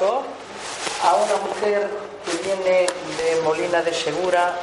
A 0.00 1.14
una 1.14 1.36
mujer 1.48 1.88
que 2.24 2.42
viene 2.44 2.86
de 3.18 3.40
Molina 3.42 3.82
de 3.82 3.92
Segura 3.92 4.54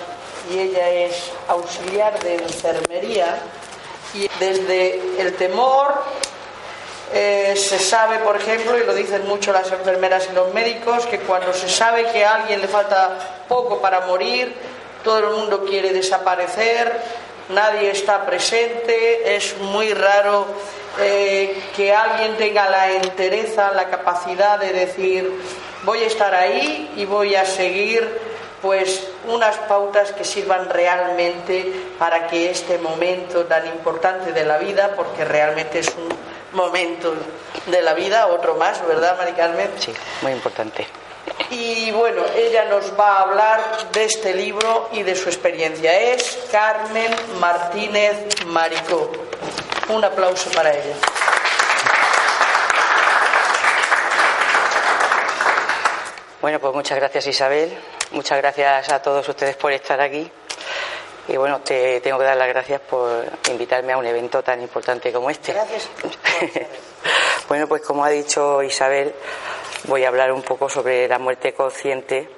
y 0.50 0.60
ella 0.60 0.90
es 0.90 1.32
auxiliar 1.48 2.18
de 2.24 2.36
enfermería 2.36 3.40
y 4.14 4.30
desde 4.40 5.22
el 5.22 5.36
temor 5.36 6.02
eh, 7.14 7.56
se 7.58 7.80
sabe, 7.80 8.20
por 8.20 8.38
ejemplo, 8.38 8.78
y 8.78 8.86
lo 8.86 8.94
dicen 8.94 9.28
mucho 9.28 9.52
las 9.52 9.72
enfermeras 9.72 10.28
y 10.32 10.36
los 10.36 10.54
médicos, 10.54 11.06
que 11.06 11.20
cuando 11.20 11.54
se 11.54 11.70
sabe 11.70 12.06
que 12.12 12.26
a 12.26 12.36
alguien 12.36 12.62
le 12.62 12.68
falta 12.68 13.46
poco 13.48 13.80
para 13.82 14.02
morir, 14.02 14.54
todo 15.04 15.20
el 15.20 15.36
mundo 15.38 15.66
quiere 15.66 15.94
desaparecer, 15.94 17.02
nadie 17.50 17.92
está 17.92 18.26
presente, 18.26 19.36
es 19.36 19.58
muy 19.58 19.94
raro 19.94 20.48
eh, 21.00 21.62
que 21.76 21.94
alguien 21.94 22.38
tenga 22.38 22.70
la 22.70 22.92
entereza, 22.92 23.72
la 23.72 23.90
capacidad 23.90 24.60
de 24.60 24.74
decir 24.74 25.32
voy 25.84 26.04
a 26.04 26.08
estar 26.08 26.34
ahí 26.34 26.92
y 26.96 27.06
voy 27.06 27.36
a 27.36 27.46
seguir 27.46 28.20
pues 28.62 29.08
unas 29.28 29.56
pautas 29.56 30.12
que 30.12 30.24
sirvan 30.24 30.70
realmente 30.70 31.72
para 32.00 32.28
que 32.28 32.50
este 32.50 32.78
momento 32.80 33.46
tan 33.46 33.68
importante 33.68 34.34
de 34.34 34.46
la 34.46 34.58
vida, 34.58 34.94
porque 34.96 35.24
realmente 35.24 35.80
es 35.80 35.88
un 35.90 36.10
momento 36.58 37.14
de 37.68 37.82
la 37.82 37.94
vida, 37.94 38.28
otro 38.28 38.56
más, 38.56 38.86
¿verdad, 38.88 39.16
Mari 39.18 39.34
Carmen? 39.34 39.70
Sí, 39.78 39.94
muy 40.22 40.32
importante. 40.32 40.88
Y 41.50 41.92
bueno, 41.92 42.24
ella 42.36 42.66
nos 42.66 42.98
va 43.00 43.18
a 43.18 43.22
hablar 43.22 43.92
de 43.92 44.06
este 44.06 44.34
libro 44.34 44.90
y 44.92 45.04
de 45.04 45.16
su 45.16 45.30
experiencia. 45.30 45.98
Es 45.98 46.38
Carmen 46.52 47.14
Martínez 47.40 48.46
Maricó. 48.48 49.12
Un 49.90 50.04
aplauso 50.04 50.50
para 50.52 50.74
ella. 50.74 50.96
Bueno, 56.42 56.60
pues 56.60 56.74
muchas 56.74 56.98
gracias 56.98 57.28
Isabel, 57.28 57.78
muchas 58.12 58.38
gracias 58.38 58.90
a 58.90 59.02
todos 59.02 59.28
ustedes 59.28 59.56
por 59.56 59.72
estar 59.72 60.00
aquí. 60.00 60.32
Y 61.28 61.36
bueno, 61.36 61.60
te 61.60 62.00
tengo 62.00 62.18
que 62.20 62.24
dar 62.24 62.38
las 62.38 62.48
gracias 62.48 62.80
por 62.80 63.26
invitarme 63.50 63.92
a 63.92 63.98
un 63.98 64.06
evento 64.06 64.42
tan 64.42 64.62
importante 64.62 65.12
como 65.12 65.30
este. 65.30 65.52
Gracias. 65.52 65.90
bueno, 67.50 67.68
pues 67.68 67.82
como 67.82 68.06
ha 68.06 68.10
dicho 68.10 68.64
Isabel, 68.64 69.14
voy 69.86 70.04
a 70.04 70.08
hablar 70.08 70.32
un 70.32 70.42
poco 70.42 70.70
sobre 70.70 71.08
la 71.08 71.20
muerte 71.20 71.54
consciente, 71.54 72.30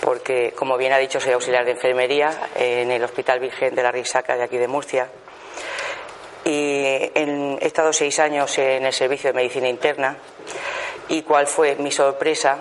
porque 0.00 0.52
como 0.52 0.76
bien 0.76 0.92
ha 0.92 0.98
dicho, 0.98 1.20
soy 1.20 1.32
auxiliar 1.32 1.64
de 1.64 1.72
enfermería 1.72 2.48
en 2.54 2.90
el 2.90 3.02
Hospital 3.04 3.40
Virgen 3.40 3.74
de 3.74 3.82
la 3.82 3.92
Risaca 3.92 4.36
de 4.36 4.42
aquí 4.42 4.58
de 4.58 4.68
Murcia. 4.68 5.08
Y 6.44 6.84
he 6.84 7.58
estado 7.60 7.92
seis 7.92 8.18
años 8.18 8.56
en 8.58 8.86
el 8.86 8.92
servicio 8.92 9.28
de 9.28 9.34
medicina 9.34 9.68
interna. 9.68 10.16
¿Y 11.08 11.22
cuál 11.22 11.46
fue 11.46 11.76
mi 11.76 11.90
sorpresa? 11.90 12.58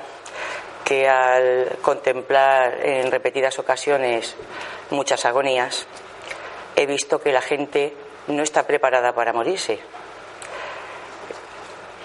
Que 0.83 1.07
al 1.07 1.77
contemplar 1.81 2.85
en 2.85 3.11
repetidas 3.11 3.57
ocasiones 3.59 4.35
muchas 4.89 5.23
agonías, 5.25 5.87
he 6.75 6.85
visto 6.85 7.21
que 7.21 7.31
la 7.31 7.41
gente 7.41 7.93
no 8.27 8.43
está 8.43 8.65
preparada 8.65 9.13
para 9.13 9.33
morirse. 9.33 9.79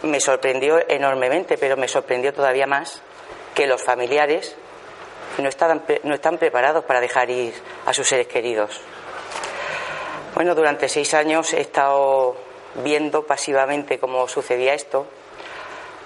Me 0.04 0.20
sorprendió 0.20 0.78
enormemente, 0.88 1.58
pero 1.58 1.76
me 1.76 1.88
sorprendió 1.88 2.32
todavía 2.32 2.66
más 2.66 3.02
que 3.54 3.66
los 3.66 3.82
familiares 3.82 4.54
no, 5.38 5.48
no 6.04 6.14
están 6.14 6.38
preparados 6.38 6.84
para 6.84 7.00
dejar 7.00 7.30
ir 7.30 7.54
a 7.86 7.92
sus 7.92 8.06
seres 8.06 8.26
queridos. 8.26 8.80
Bueno, 10.34 10.54
durante 10.54 10.88
seis 10.88 11.14
años 11.14 11.52
he 11.52 11.60
estado 11.60 12.36
viendo 12.82 13.24
pasivamente 13.24 13.98
cómo 13.98 14.28
sucedía 14.28 14.74
esto, 14.74 15.06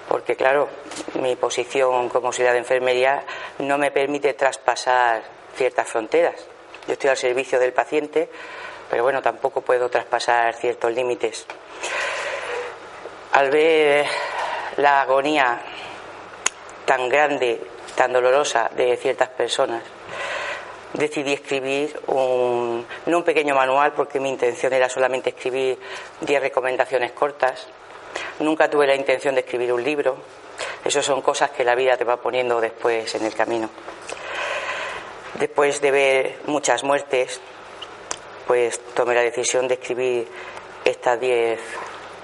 porque 0.07 0.35
claro, 0.35 0.69
mi 1.15 1.35
posición 1.35 2.09
como 2.09 2.27
auxiliar 2.27 2.53
de 2.53 2.59
enfermería 2.59 3.23
no 3.59 3.77
me 3.77 3.91
permite 3.91 4.33
traspasar 4.33 5.23
ciertas 5.55 5.87
fronteras. 5.87 6.45
Yo 6.87 6.93
estoy 6.93 7.09
al 7.09 7.17
servicio 7.17 7.59
del 7.59 7.73
paciente, 7.73 8.29
pero 8.89 9.03
bueno, 9.03 9.21
tampoco 9.21 9.61
puedo 9.61 9.89
traspasar 9.89 10.55
ciertos 10.55 10.93
límites. 10.93 11.45
Al 13.33 13.51
ver 13.51 14.05
la 14.77 15.01
agonía 15.01 15.61
tan 16.85 17.07
grande, 17.09 17.61
tan 17.95 18.11
dolorosa 18.11 18.69
de 18.75 18.97
ciertas 18.97 19.29
personas, 19.29 19.83
decidí 20.93 21.33
escribir 21.33 21.99
un, 22.07 22.85
no 23.05 23.17
un 23.17 23.23
pequeño 23.23 23.53
manual, 23.53 23.93
porque 23.93 24.19
mi 24.19 24.29
intención 24.29 24.73
era 24.73 24.89
solamente 24.89 25.29
escribir 25.29 25.77
10 26.21 26.41
recomendaciones 26.41 27.11
cortas. 27.11 27.67
Nunca 28.39 28.69
tuve 28.69 28.87
la 28.87 28.95
intención 28.95 29.35
de 29.35 29.41
escribir 29.41 29.71
un 29.73 29.83
libro. 29.83 30.17
Esas 30.83 31.05
son 31.05 31.21
cosas 31.21 31.51
que 31.51 31.63
la 31.63 31.75
vida 31.75 31.97
te 31.97 32.03
va 32.03 32.17
poniendo 32.17 32.59
después 32.59 33.13
en 33.15 33.25
el 33.25 33.35
camino. 33.35 33.69
Después 35.35 35.79
de 35.81 35.91
ver 35.91 36.39
muchas 36.47 36.83
muertes, 36.83 37.39
pues 38.47 38.79
tomé 38.95 39.13
la 39.13 39.21
decisión 39.21 39.67
de 39.67 39.75
escribir 39.75 40.27
estas 40.83 41.19
10, 41.19 41.59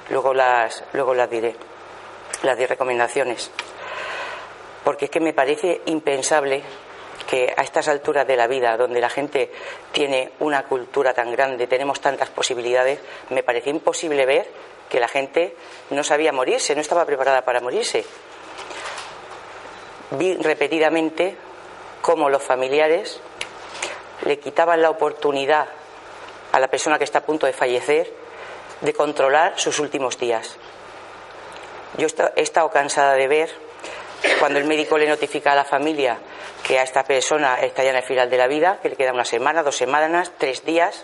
luego 0.09 0.33
las, 0.33 0.83
luego 0.93 1.13
las 1.13 1.29
diré, 1.29 1.55
las 2.43 2.57
10 2.57 2.69
recomendaciones. 2.69 3.51
Porque 4.83 5.05
es 5.05 5.11
que 5.11 5.19
me 5.19 5.33
parece 5.33 5.81
impensable 5.85 6.63
que 7.27 7.53
a 7.55 7.63
estas 7.63 7.87
alturas 7.87 8.27
de 8.27 8.37
la 8.37 8.47
vida, 8.47 8.77
donde 8.77 9.01
la 9.01 9.09
gente 9.09 9.51
tiene 9.91 10.33
una 10.39 10.63
cultura 10.63 11.13
tan 11.13 11.31
grande, 11.31 11.67
tenemos 11.67 11.99
tantas 11.99 12.29
posibilidades, 12.29 12.99
me 13.29 13.43
parecía 13.43 13.71
imposible 13.71 14.25
ver 14.25 14.47
que 14.89 14.99
la 14.99 15.07
gente 15.07 15.55
no 15.89 16.03
sabía 16.03 16.31
morirse, 16.31 16.75
no 16.75 16.81
estaba 16.81 17.05
preparada 17.05 17.43
para 17.43 17.61
morirse. 17.61 18.05
Vi 20.11 20.35
repetidamente 20.35 21.35
cómo 22.01 22.29
los 22.29 22.43
familiares 22.43 23.19
le 24.23 24.37
quitaban 24.37 24.81
la 24.81 24.91
oportunidad 24.91 25.67
a 26.51 26.59
la 26.59 26.67
persona 26.67 26.99
que 26.99 27.03
está 27.03 27.19
a 27.19 27.25
punto 27.25 27.47
de 27.47 27.53
fallecer 27.53 28.24
de 28.85 28.93
controlar 28.93 29.59
sus 29.59 29.79
últimos 29.79 30.17
días. 30.17 30.57
Yo 31.97 32.07
he 32.35 32.41
estado 32.41 32.69
cansada 32.69 33.13
de 33.13 33.27
ver 33.27 33.49
cuando 34.39 34.59
el 34.59 34.65
médico 34.65 34.97
le 34.97 35.07
notifica 35.07 35.53
a 35.53 35.55
la 35.55 35.65
familia 35.65 36.19
que 36.63 36.77
a 36.77 36.83
esta 36.83 37.03
persona 37.03 37.55
está 37.61 37.83
ya 37.83 37.89
en 37.89 37.95
el 37.95 38.03
final 38.03 38.29
de 38.29 38.37
la 38.37 38.47
vida, 38.47 38.79
que 38.81 38.89
le 38.89 38.95
queda 38.95 39.11
una 39.11 39.25
semana, 39.25 39.63
dos 39.63 39.75
semanas, 39.75 40.31
tres 40.37 40.63
días, 40.63 41.03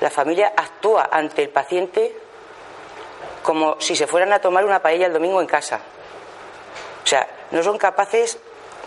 la 0.00 0.10
familia 0.10 0.52
actúa 0.56 1.08
ante 1.10 1.42
el 1.42 1.48
paciente 1.50 2.14
como 3.42 3.80
si 3.80 3.96
se 3.96 4.06
fueran 4.06 4.32
a 4.32 4.40
tomar 4.40 4.64
una 4.64 4.80
paella 4.80 5.06
el 5.06 5.12
domingo 5.12 5.40
en 5.40 5.46
casa. 5.46 5.80
O 7.02 7.06
sea, 7.06 7.26
no 7.50 7.62
son 7.62 7.78
capaces 7.78 8.38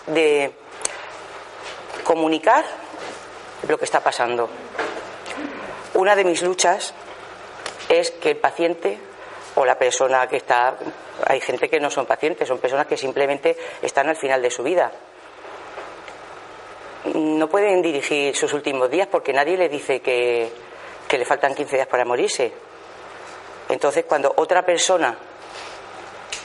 de 0.08 0.54
comunicar 2.04 2.64
lo 3.68 3.78
que 3.78 3.86
está 3.86 4.00
pasando. 4.00 4.50
Una 5.96 6.16
de 6.16 6.24
mis 6.24 6.42
luchas 6.42 6.94
es 7.92 8.12
que 8.12 8.32
el 8.32 8.38
paciente 8.38 8.98
o 9.56 9.66
la 9.66 9.78
persona 9.78 10.28
que 10.28 10.38
está 10.38 10.78
Hay 11.26 11.42
gente 11.42 11.70
que 11.70 11.80
no 11.80 11.92
son 11.92 12.06
pacientes, 12.06 12.48
son 12.48 12.58
personas 12.60 12.88
que 12.88 12.98
simplemente 12.98 13.56
están 13.82 14.08
al 14.08 14.16
final 14.16 14.42
de 14.42 14.50
su 14.50 14.64
vida. 14.64 14.92
No 17.14 17.50
pueden 17.50 17.82
dirigir 17.82 18.36
sus 18.36 18.54
últimos 18.54 18.90
días 18.90 19.08
porque 19.08 19.34
nadie 19.34 19.58
le 19.58 19.70
dice 19.70 20.00
que, 20.00 20.52
que 21.08 21.18
le 21.18 21.26
faltan 21.26 21.54
15 21.54 21.76
días 21.76 21.88
para 21.88 22.06
morirse. 22.06 22.52
Entonces, 23.70 24.06
cuando 24.06 24.34
otra 24.38 24.64
persona 24.64 25.18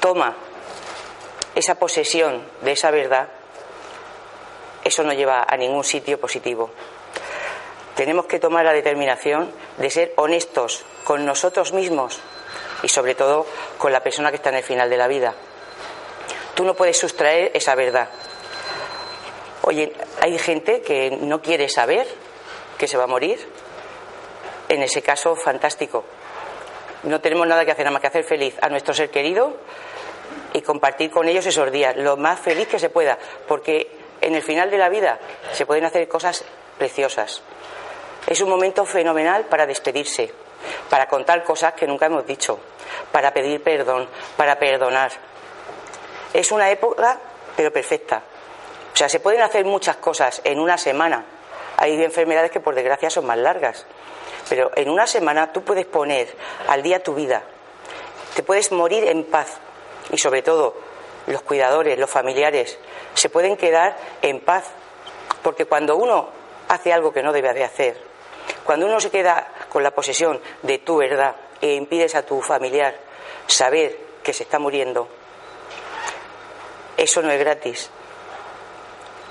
toma 0.01 0.37
esa 1.55 1.77
posesión 1.77 2.43
de 2.63 2.73
esa 2.73 2.91
verdad, 2.91 3.29
eso 4.85 5.03
no 5.03 5.13
lleva 5.13 5.47
a 5.49 5.57
ningún 5.57 5.85
sitio 5.85 6.21
positivo. 6.21 6.71
Tenemos 7.97 8.27
que 8.27 8.39
tomar 8.39 8.65
la 8.65 8.75
determinación 8.75 9.51
de 9.79 9.91
ser 9.91 10.13
honestos 10.17 10.85
con 11.03 11.25
nosotros 11.25 11.73
mismos 11.73 12.21
y 12.83 12.89
sobre 12.89 13.15
todo 13.15 13.47
con 13.79 13.91
la 13.91 14.03
persona 14.03 14.31
que 14.31 14.37
está 14.37 14.51
en 14.51 14.57
el 14.57 14.63
final 14.63 14.91
de 14.91 14.99
la 14.99 15.09
vida. 15.09 15.35
Tú 16.55 16.65
no 16.65 16.75
puedes 16.75 16.99
sustraer 16.99 17.51
esa 17.55 17.75
verdad. 17.75 18.09
Oye, 19.63 19.93
hay 20.21 20.39
gente 20.39 20.83
que 20.83 21.11
no 21.11 21.41
quiere 21.41 21.71
saber 21.71 22.07
que 22.77 22.87
se 22.87 22.99
va 22.99 23.05
a 23.05 23.09
morir. 23.09 23.39
En 24.69 24.83
ese 24.83 25.01
caso, 25.01 25.35
fantástico. 25.35 26.05
No 27.05 27.21
tenemos 27.21 27.47
nada 27.47 27.65
que 27.65 27.71
hacer, 27.71 27.85
nada 27.85 27.95
más 27.95 28.01
que 28.03 28.09
hacer 28.09 28.25
feliz 28.25 28.57
a 28.61 28.69
nuestro 28.69 28.93
ser 28.93 29.11
querido 29.11 29.57
y 30.53 30.61
compartir 30.61 31.11
con 31.11 31.29
ellos 31.29 31.47
esos 31.47 31.71
días, 31.73 31.97
lo 31.97 32.17
más 32.17 32.41
feliz 32.41 32.69
que 32.69 32.79
se 32.79 32.91
pueda, 32.91 33.19
porque 33.49 33.89
en 34.21 34.35
el 34.35 34.43
final 34.43 34.71
de 34.71 34.79
la 34.79 34.89
vida 34.89 35.19
se 35.53 35.67
pueden 35.67 35.85
hacer 35.85 36.09
cosas 36.09 36.45
preciosas. 36.79 37.43
Es 38.27 38.41
un 38.41 38.49
momento 38.49 38.85
fenomenal 38.85 39.45
para 39.45 39.67
despedirse, 39.67 40.33
para 40.91 41.07
contar 41.07 41.45
cosas 41.45 41.75
que 41.75 41.87
nunca 41.87 42.07
hemos 42.07 42.27
dicho, 42.27 42.59
para 43.13 43.33
pedir 43.33 43.63
perdón, 43.63 44.09
para 44.37 44.59
perdonar. 44.59 45.13
Es 46.33 46.51
una 46.51 46.71
época, 46.71 47.19
pero 47.57 47.73
perfecta. 47.73 48.23
O 48.93 48.97
sea, 48.97 49.09
se 49.09 49.21
pueden 49.21 49.43
hacer 49.43 49.65
muchas 49.65 49.97
cosas 49.97 50.41
en 50.43 50.59
una 50.59 50.77
semana. 50.77 51.25
Hay 51.77 52.03
enfermedades 52.03 52.51
que 52.51 52.61
por 52.61 52.75
desgracia 52.75 53.11
son 53.11 53.27
más 53.27 53.39
largas. 53.39 53.87
Pero 54.49 54.71
en 54.75 54.89
una 54.89 55.07
semana 55.07 55.53
tú 55.53 55.63
puedes 55.63 55.87
poner 55.87 56.35
al 56.69 56.83
día 56.83 57.03
tu 57.03 57.15
vida. 57.15 57.43
Te 58.35 58.43
puedes 58.43 58.73
morir 58.73 59.05
en 59.05 59.25
paz. 59.25 59.59
Y 60.11 60.19
sobre 60.19 60.43
todo, 60.43 60.75
los 61.27 61.43
cuidadores, 61.43 61.99
los 61.99 62.11
familiares, 62.11 62.79
se 63.15 63.29
pueden 63.29 63.57
quedar 63.57 63.97
en 64.23 64.41
paz. 64.41 64.65
Porque 65.43 65.67
cuando 65.67 65.97
uno 65.97 66.29
hace 66.69 66.93
algo 66.93 67.13
que 67.13 67.23
no 67.23 67.33
debe 67.33 67.53
de 67.53 67.65
hacer, 67.65 67.97
cuando 68.67 68.87
uno 68.87 69.01
se 69.01 69.11
queda 69.11 69.49
con 69.69 69.83
la 69.83 69.93
posesión 69.93 70.41
de 70.63 70.79
tu 70.79 70.97
verdad 70.97 71.37
e 71.61 71.75
impides 71.75 72.17
a 72.17 72.27
tu 72.27 72.43
familiar 72.43 72.97
saber 73.47 73.97
que 74.23 74.33
se 74.33 74.43
está 74.43 74.59
muriendo, 74.59 75.09
eso 76.97 77.23
no 77.23 77.31
es 77.31 77.39
gratis. 77.39 77.91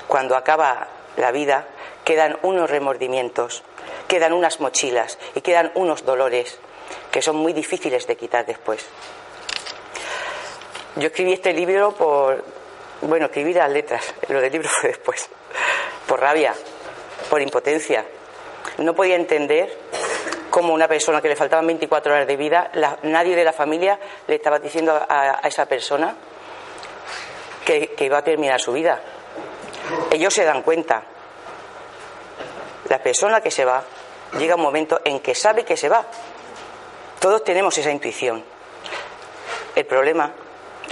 Cuando 0.07 0.37
acaba 0.37 0.87
la 1.17 1.31
vida, 1.31 1.67
quedan 2.05 2.37
unos 2.43 2.69
remordimientos, 2.69 3.63
quedan 4.07 4.31
unas 4.31 4.61
mochilas 4.61 5.17
y 5.33 5.41
quedan 5.41 5.71
unos 5.75 6.05
dolores 6.05 6.57
que 7.11 7.21
son 7.21 7.35
muy 7.35 7.51
difíciles 7.51 8.07
de 8.07 8.15
quitar 8.15 8.45
después. 8.45 8.85
Yo 10.95 11.07
escribí 11.07 11.33
este 11.33 11.51
libro 11.51 11.91
por, 11.91 12.45
bueno, 13.01 13.25
escribí 13.25 13.53
las 13.53 13.69
letras, 13.69 14.13
lo 14.29 14.39
del 14.39 14.53
libro 14.53 14.69
fue 14.69 14.91
después, 14.91 15.29
por 16.07 16.21
rabia, 16.21 16.53
por 17.29 17.41
impotencia. 17.41 18.05
No 18.77 18.93
podía 18.93 19.15
entender 19.15 19.77
cómo 20.49 20.73
una 20.73 20.87
persona 20.87 21.21
que 21.21 21.29
le 21.29 21.35
faltaban 21.35 21.67
24 21.67 22.13
horas 22.13 22.27
de 22.27 22.35
vida, 22.35 22.71
nadie 23.03 23.35
de 23.35 23.43
la 23.43 23.53
familia 23.53 23.99
le 24.27 24.35
estaba 24.35 24.59
diciendo 24.59 24.93
a, 24.93 25.41
esa 25.43 25.65
persona 25.65 26.15
que, 27.65 27.87
que 27.89 28.05
iba 28.05 28.17
a 28.17 28.23
terminar 28.23 28.59
su 28.59 28.73
vida. 28.73 28.99
Ellos 30.11 30.33
se 30.33 30.43
dan 30.43 30.61
cuenta. 30.61 31.03
La 32.89 32.99
persona 32.99 33.41
que 33.41 33.51
se 33.51 33.65
va 33.65 33.83
llega 34.37 34.55
un 34.55 34.61
momento 34.61 35.01
en 35.03 35.19
que 35.19 35.35
sabe 35.35 35.63
que 35.63 35.77
se 35.77 35.89
va. 35.89 36.05
Todos 37.19 37.43
tenemos 37.43 37.77
esa 37.77 37.91
intuición. 37.91 38.43
El 39.75 39.85
problema 39.85 40.31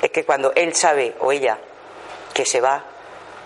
es 0.02 0.12
que 0.12 0.26
cuando 0.26 0.52
él 0.56 0.76
sabe 0.76 1.16
o 1.20 1.32
ella 1.32 1.58
que 2.34 2.46
se 2.46 2.60
va, 2.60 2.84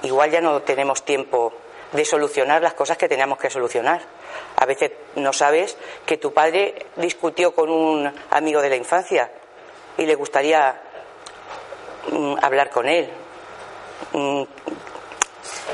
igual 0.04 0.31
ya 0.31 0.42
no 0.42 0.62
tenemos 0.62 1.04
tiempo 1.04 1.54
de 1.92 2.06
solucionar 2.06 2.62
las 2.62 2.74
cosas 2.74 2.98
que 2.98 3.07
teníamos 3.07 3.38
que 3.38 3.50
solucionar. 3.50 4.01
A 4.57 4.66
veces 4.66 4.92
no 5.16 5.34
sabes 5.34 5.78
que 6.06 6.18
tu 6.18 6.34
padre 6.34 6.88
discutió 6.95 7.54
con 7.54 7.69
un 7.69 8.12
amigo 8.31 8.62
de 8.62 8.69
la 8.69 8.75
infancia 8.75 9.31
y 9.98 10.06
le 10.06 10.16
gustaría 10.16 10.80
mm, 12.12 12.36
hablar 12.42 12.69
con 12.69 12.88
él, 12.88 13.10
mm, 14.13 14.44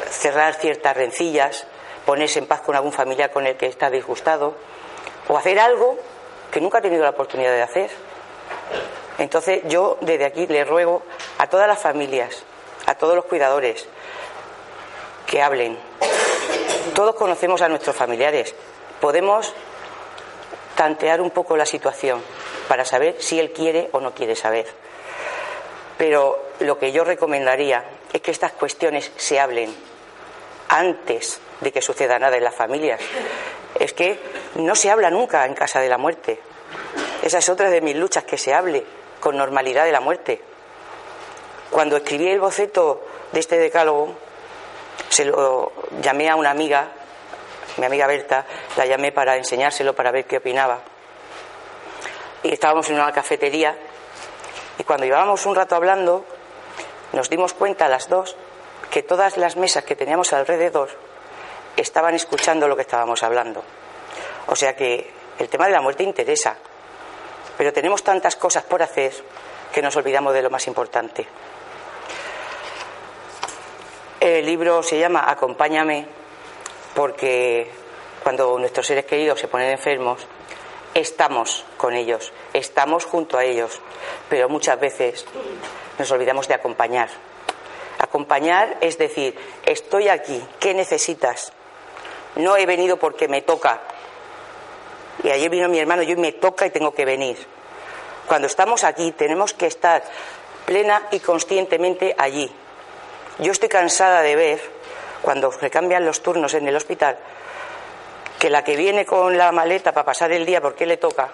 cerrar 0.10 0.56
ciertas 0.56 0.96
rencillas, 0.96 1.66
ponerse 2.06 2.40
en 2.40 2.48
paz 2.48 2.62
con 2.62 2.76
algún 2.76 2.92
familiar 2.92 3.32
con 3.32 3.48
el 3.48 3.56
que 3.56 3.68
está 3.68 3.90
disgustado, 3.90 4.56
o 5.28 5.38
hacer 5.38 5.60
algo 5.60 5.98
que 6.52 6.60
nunca 6.60 6.80
ha 6.80 6.82
tenido 6.82 7.04
la 7.04 7.12
oportunidad 7.12 7.52
de 7.52 7.62
hacer. 7.62 7.92
Entonces 9.18 9.62
yo 9.66 9.98
desde 10.02 10.26
aquí 10.26 10.48
le 10.48 10.66
ruego 10.66 11.04
a 11.38 11.48
todas 11.48 11.68
las 11.68 11.80
familias, 11.80 12.44
a 12.86 12.96
todos 12.96 13.16
los 13.16 13.26
cuidadores, 13.26 13.88
que 15.26 15.42
hablen. 15.42 15.78
Todos 16.94 17.16
conocemos 17.16 17.62
a 17.64 17.70
nuestros 17.70 17.96
familiares. 17.96 18.54
Podemos 19.02 19.52
tantear 20.76 21.22
un 21.22 21.32
poco 21.32 21.58
la 21.58 21.66
situación 21.66 22.22
para 22.68 22.86
saber 22.86 23.16
si 23.20 23.40
él 23.40 23.52
quiere 23.52 23.90
o 23.94 24.00
no 24.00 24.14
quiere 24.14 24.36
saber. 24.36 24.68
Pero 25.98 26.38
lo 26.60 26.78
que 26.78 26.92
yo 26.92 27.04
recomendaría 27.04 27.84
es 28.12 28.22
que 28.22 28.32
estas 28.32 28.52
cuestiones 28.54 29.12
se 29.18 29.40
hablen 29.40 29.74
antes 30.70 31.40
de 31.62 31.72
que 31.72 31.82
suceda 31.82 32.20
nada 32.20 32.38
en 32.38 32.44
las 32.44 32.56
familias. 32.56 33.02
Es 33.80 33.94
que 33.94 34.20
no 34.56 34.76
se 34.76 34.92
habla 34.92 35.10
nunca 35.10 35.46
en 35.46 35.56
casa 35.56 35.80
de 35.80 35.90
la 35.90 35.98
muerte. 35.98 36.40
Esa 37.24 37.40
es 37.40 37.50
otra 37.50 37.72
de 37.72 37.82
mis 37.82 37.96
luchas, 37.96 38.24
que 38.24 38.38
se 38.38 38.54
hable 38.54 38.84
con 39.20 39.36
normalidad 39.36 39.86
de 39.86 39.92
la 39.92 40.00
muerte. 40.00 40.42
Cuando 41.72 41.98
escribí 41.98 42.28
el 42.28 42.40
boceto 42.40 43.02
de 43.32 43.40
este 43.40 43.58
decálogo, 43.58 44.16
se 45.14 45.26
lo 45.26 45.72
llamé 46.02 46.28
a 46.28 46.36
una 46.36 46.50
amiga, 46.50 46.88
mi 47.78 47.86
amiga 47.86 48.08
Berta, 48.08 48.48
la 48.78 48.88
llamé 48.88 49.12
para 49.12 49.38
enseñárselo, 49.38 49.94
para 49.94 50.12
ver 50.12 50.26
qué 50.26 50.38
opinaba. 50.38 50.80
Y 52.42 52.52
estábamos 52.52 52.90
en 52.90 52.96
una 52.96 53.12
cafetería 53.12 53.78
y 54.80 54.84
cuando 54.84 55.06
llevábamos 55.06 55.46
un 55.46 55.56
rato 55.56 55.76
hablando, 55.76 56.26
nos 57.12 57.30
dimos 57.30 57.54
cuenta 57.54 57.88
las 57.88 58.10
dos 58.10 58.36
que 58.90 59.04
todas 59.04 59.38
las 59.38 59.56
mesas 59.56 59.84
que 59.84 59.96
teníamos 59.96 60.34
alrededor 60.34 60.90
estaban 61.78 62.16
escuchando 62.16 62.68
lo 62.68 62.76
que 62.76 62.82
estábamos 62.82 63.22
hablando. 63.22 63.64
O 64.48 64.56
sea 64.56 64.76
que 64.76 65.12
el 65.38 65.48
tema 65.48 65.68
de 65.68 65.74
la 65.74 65.82
muerte 65.82 66.02
interesa, 66.02 66.58
pero 67.56 67.72
tenemos 67.72 68.04
tantas 68.04 68.36
cosas 68.36 68.64
por 68.64 68.82
hacer 68.82 69.14
que 69.72 69.84
nos 69.84 69.96
olvidamos 69.96 70.34
de 70.34 70.42
lo 70.42 70.50
más 70.50 70.66
importante. 70.66 71.28
El 74.24 74.46
libro 74.46 74.82
se 74.84 74.98
llama 74.98 75.26
Acompáñame 75.28 76.06
porque 76.96 77.70
cuando 78.24 78.58
nuestros 78.58 78.88
seres 78.88 79.04
queridos 79.04 79.38
se 79.38 79.50
ponen 79.50 79.72
enfermos, 79.72 80.26
estamos 80.94 81.66
con 81.76 81.94
ellos, 81.94 82.32
estamos 82.54 83.04
junto 83.04 83.38
a 83.38 83.44
ellos, 83.44 83.82
pero 84.30 84.48
muchas 84.48 84.80
veces 84.80 85.26
nos 86.00 86.10
olvidamos 86.10 86.48
de 86.48 86.54
acompañar. 86.54 87.10
Acompañar 88.00 88.78
es 88.80 88.98
decir, 88.98 89.38
estoy 89.66 90.08
aquí, 90.08 90.42
¿qué 90.58 90.74
necesitas? 90.74 91.52
No 92.38 92.56
he 92.56 92.66
venido 92.66 92.96
porque 92.96 93.28
me 93.28 93.42
toca. 93.42 93.82
Y 95.22 95.32
ayer 95.32 95.50
vino 95.50 95.68
mi 95.68 95.80
hermano, 95.80 96.02
yo 96.02 96.16
me 96.16 96.32
toca 96.32 96.66
y 96.66 96.70
tengo 96.70 96.94
que 96.94 97.04
venir. 97.04 97.46
Cuando 98.26 98.48
estamos 98.48 98.86
aquí 98.86 99.12
tenemos 99.12 99.54
que 99.54 99.66
estar 99.66 100.02
plena 100.66 101.10
y 101.12 101.20
conscientemente 101.20 102.16
allí. 102.18 102.50
Yo 103.40 103.52
estoy 103.52 103.70
cansada 103.70 104.22
de 104.22 104.36
ver, 104.36 104.62
cuando 105.22 105.52
se 105.52 105.70
cambian 105.70 106.06
los 106.06 106.22
turnos 106.22 106.54
en 106.54 106.68
el 106.68 106.76
hospital, 106.76 107.18
que 108.40 108.50
la 108.50 108.64
que 108.64 108.76
viene 108.76 109.06
con 109.06 109.38
la 109.38 109.52
maleta 109.52 109.92
para 109.92 110.06
pasar 110.06 110.32
el 110.32 110.46
día 110.46 110.62
porque 110.62 110.86
le 110.86 110.98
toca, 110.98 111.30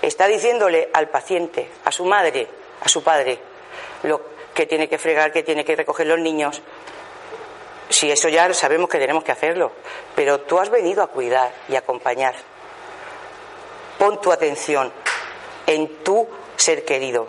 está 0.00 0.26
diciéndole 0.26 0.88
al 0.92 1.08
paciente, 1.08 1.68
a 1.84 1.92
su 1.92 2.04
madre, 2.04 2.46
a 2.80 2.88
su 2.88 3.02
padre, 3.02 3.38
lo, 4.04 4.36
que 4.56 4.66
tiene 4.66 4.88
que 4.88 4.98
fregar, 4.98 5.30
que 5.30 5.42
tiene 5.42 5.64
que 5.64 5.76
recoger 5.76 6.06
los 6.06 6.18
niños. 6.18 6.62
Si 7.90 8.10
eso 8.10 8.28
ya 8.28 8.52
sabemos 8.54 8.88
que 8.88 8.98
tenemos 8.98 9.22
que 9.22 9.30
hacerlo, 9.30 9.70
pero 10.16 10.40
tú 10.40 10.58
has 10.58 10.70
venido 10.70 11.02
a 11.02 11.08
cuidar 11.08 11.52
y 11.68 11.76
acompañar. 11.76 12.34
Pon 13.98 14.20
tu 14.20 14.32
atención 14.32 14.90
en 15.66 16.02
tu 16.02 16.26
ser 16.56 16.84
querido. 16.84 17.28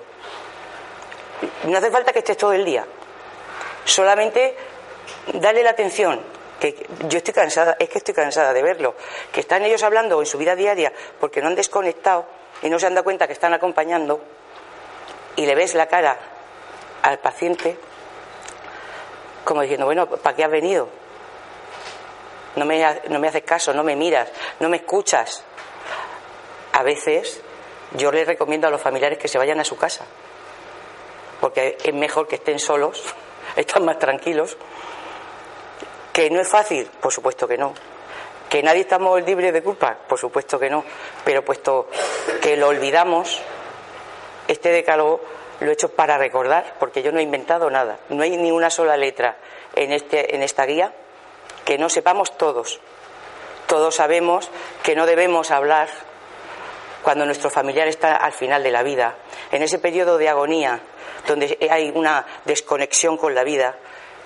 No 1.66 1.78
hace 1.78 1.92
falta 1.92 2.14
que 2.14 2.20
estés 2.20 2.38
todo 2.38 2.54
el 2.54 2.66
día. 2.66 2.86
Solamente 3.88 4.54
dale 5.34 5.64
la 5.64 5.70
atención, 5.70 6.22
que 6.60 6.86
yo 7.08 7.20
estoy 7.20 7.34
cansada, 7.34 7.78
es 7.80 7.88
que 7.88 8.00
estoy 8.00 8.14
cansada 8.14 8.52
de 8.52 8.62
verlo, 8.62 8.96
que 9.32 9.40
están 9.40 9.64
ellos 9.64 9.82
hablando 9.82 10.20
en 10.20 10.26
su 10.26 10.38
vida 10.38 10.58
diaria 10.58 10.92
porque 11.22 11.42
no 11.42 11.48
han 11.48 11.56
desconectado 11.56 12.26
y 12.62 12.70
no 12.70 12.80
se 12.80 12.88
han 12.88 12.96
dado 12.96 13.06
cuenta 13.06 13.28
que 13.28 13.34
están 13.34 13.54
acompañando 13.54 14.20
y 15.38 15.46
le 15.46 15.56
ves 15.56 15.74
la 15.74 15.88
cara 15.88 16.18
al 17.02 17.20
paciente 17.20 17.78
como 19.46 19.62
diciendo, 19.62 19.86
bueno, 19.86 20.06
¿para 20.08 20.36
qué 20.36 20.44
has 20.44 20.52
venido? 20.52 20.90
No 22.58 22.66
me, 22.66 22.86
no 23.08 23.20
me 23.20 23.30
haces 23.30 23.44
caso, 23.44 23.74
no 23.74 23.86
me 23.86 23.96
miras, 23.96 24.28
no 24.60 24.68
me 24.68 24.78
escuchas. 24.78 25.46
A 26.74 26.84
veces 26.84 27.42
yo 27.94 28.12
les 28.12 28.28
recomiendo 28.28 28.68
a 28.68 28.70
los 28.70 28.82
familiares 28.82 29.18
que 29.18 29.30
se 29.30 29.38
vayan 29.38 29.62
a 29.62 29.64
su 29.64 29.78
casa, 29.78 30.04
porque 31.40 31.78
es 31.82 31.94
mejor 31.94 32.28
que 32.28 32.36
estén 32.36 32.60
solos, 32.60 33.16
están 33.62 33.86
más 33.86 34.00
tranquilos. 34.00 34.56
¿Que 36.14 36.30
no 36.30 36.40
es 36.40 36.48
fácil? 36.48 36.90
Por 37.00 37.12
supuesto 37.12 37.48
que 37.48 37.58
no. 37.58 37.74
¿Que 38.50 38.64
nadie 38.64 38.82
estamos 38.82 39.22
libres 39.24 39.54
de 39.54 39.62
culpa? 39.62 39.98
Por 40.08 40.18
supuesto 40.18 40.58
que 40.58 40.70
no. 40.70 40.84
Pero 41.26 41.44
puesto 41.44 41.90
que 42.42 42.56
lo 42.56 42.70
olvidamos, 42.70 43.42
este 44.48 44.70
decálogo 44.70 45.22
lo 45.60 45.70
he 45.70 45.74
hecho 45.74 45.90
para 45.90 46.18
recordar, 46.18 46.76
porque 46.80 47.02
yo 47.02 47.12
no 47.12 47.20
he 47.20 47.24
inventado 47.24 47.70
nada. 47.70 48.00
No 48.10 48.24
hay 48.24 48.38
ni 48.38 48.52
una 48.52 48.70
sola 48.70 48.96
letra 48.96 49.38
en, 49.76 49.92
este, 49.92 50.36
en 50.36 50.44
esta 50.44 50.66
guía 50.66 50.94
que 51.66 51.78
no 51.78 51.90
sepamos 51.90 52.38
todos. 52.38 52.80
Todos 53.68 53.96
sabemos 53.96 54.50
que 54.82 54.96
no 54.96 55.06
debemos 55.06 55.52
hablar 55.52 55.90
cuando 57.04 57.26
nuestro 57.26 57.50
familiar 57.50 57.88
está 57.88 58.16
al 58.16 58.32
final 58.32 58.64
de 58.64 58.72
la 58.72 58.84
vida, 58.84 59.16
en 59.52 59.62
ese 59.62 59.80
periodo 59.80 60.18
de 60.18 60.30
agonía, 60.30 60.82
donde 61.28 61.58
hay 61.70 61.92
una 61.94 62.26
desconexión 62.46 63.18
con 63.18 63.36
la 63.36 63.44
vida, 63.44 63.76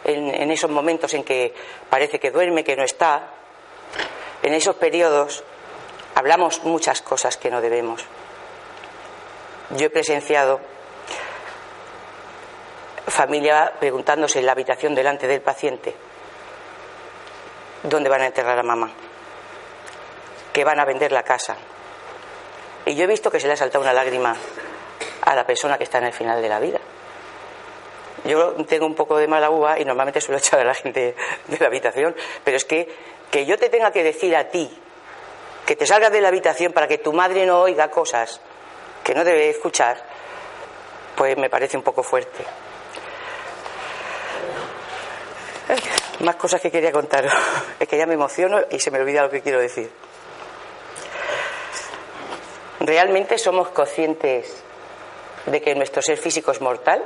en, 0.03 0.51
esos 0.51 0.69
momentos 0.69 1.13
en 1.13 1.23
que 1.23 1.53
parece 1.89 2.19
que 2.19 2.31
duerme, 2.31 2.63
que 2.63 2.75
no 2.75 2.83
está, 2.83 3.27
en 4.41 4.53
esos 4.53 4.75
periodos 4.75 5.43
hablamos 6.15 6.63
muchas 6.63 7.01
cosas 7.01 7.37
que 7.37 7.51
no 7.51 7.61
debemos. 7.61 8.03
Yo 9.71 9.87
he 9.87 9.89
presenciado 9.89 10.59
familia 13.07 13.73
preguntándose 13.79 14.39
en 14.39 14.45
la 14.45 14.53
habitación 14.53 14.95
delante 14.95 15.27
del 15.27 15.41
paciente 15.41 15.93
dónde 17.83 18.09
van 18.09 18.21
a 18.21 18.27
enterrar 18.27 18.57
a 18.59 18.63
mamá, 18.63 18.91
que 20.53 20.63
van 20.63 20.79
a 20.79 20.85
vender 20.85 21.11
la 21.11 21.23
casa. 21.23 21.57
Y 22.85 22.95
yo 22.95 23.03
he 23.03 23.07
visto 23.07 23.29
que 23.29 23.39
se 23.39 23.47
le 23.47 23.53
ha 23.53 23.57
saltado 23.57 23.83
una 23.83 23.93
lágrima 23.93 24.35
a 25.21 25.35
la 25.35 25.45
persona 25.45 25.77
que 25.77 25.83
está 25.83 25.99
en 25.99 26.05
el 26.05 26.13
final 26.13 26.41
de 26.41 26.49
la 26.49 26.59
vida. 26.59 26.79
Yo 28.25 28.53
tengo 28.65 28.85
un 28.85 28.95
poco 28.95 29.17
de 29.17 29.27
mala 29.27 29.49
uva 29.49 29.79
y 29.79 29.85
normalmente 29.85 30.21
suelo 30.21 30.37
echar 30.39 30.59
a 30.59 30.63
la 30.63 30.73
gente 30.73 31.15
de 31.47 31.57
la 31.59 31.67
habitación, 31.67 32.15
pero 32.43 32.57
es 32.57 32.65
que 32.65 32.87
que 33.31 33.45
yo 33.45 33.57
te 33.57 33.69
tenga 33.69 33.91
que 33.91 34.03
decir 34.03 34.35
a 34.35 34.49
ti 34.49 34.69
que 35.65 35.75
te 35.75 35.87
salgas 35.87 36.11
de 36.11 36.21
la 36.21 36.27
habitación 36.27 36.73
para 36.73 36.87
que 36.87 36.97
tu 36.97 37.13
madre 37.13 37.45
no 37.45 37.61
oiga 37.61 37.89
cosas 37.89 38.41
que 39.03 39.15
no 39.15 39.23
debe 39.23 39.49
escuchar, 39.49 39.97
pues 41.15 41.37
me 41.37 41.49
parece 41.49 41.77
un 41.77 41.83
poco 41.83 42.03
fuerte. 42.03 42.43
Más 46.19 46.35
cosas 46.35 46.61
que 46.61 46.69
quería 46.69 46.91
contar. 46.91 47.27
Es 47.79 47.87
que 47.87 47.97
ya 47.97 48.05
me 48.05 48.13
emociono 48.13 48.59
y 48.69 48.79
se 48.79 48.91
me 48.91 48.99
olvida 48.99 49.23
lo 49.23 49.29
que 49.29 49.41
quiero 49.41 49.59
decir. 49.59 49.89
¿Realmente 52.81 53.37
somos 53.37 53.69
conscientes 53.69 54.63
de 55.45 55.61
que 55.61 55.75
nuestro 55.75 56.01
ser 56.01 56.17
físico 56.17 56.51
es 56.51 56.61
mortal? 56.61 57.03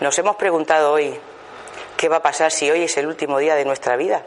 Nos 0.00 0.18
hemos 0.18 0.36
preguntado 0.36 0.92
hoy 0.92 1.18
qué 1.96 2.08
va 2.08 2.16
a 2.16 2.22
pasar 2.22 2.50
si 2.50 2.70
hoy 2.70 2.84
es 2.84 2.96
el 2.96 3.06
último 3.06 3.38
día 3.38 3.54
de 3.54 3.64
nuestra 3.64 3.96
vida. 3.96 4.22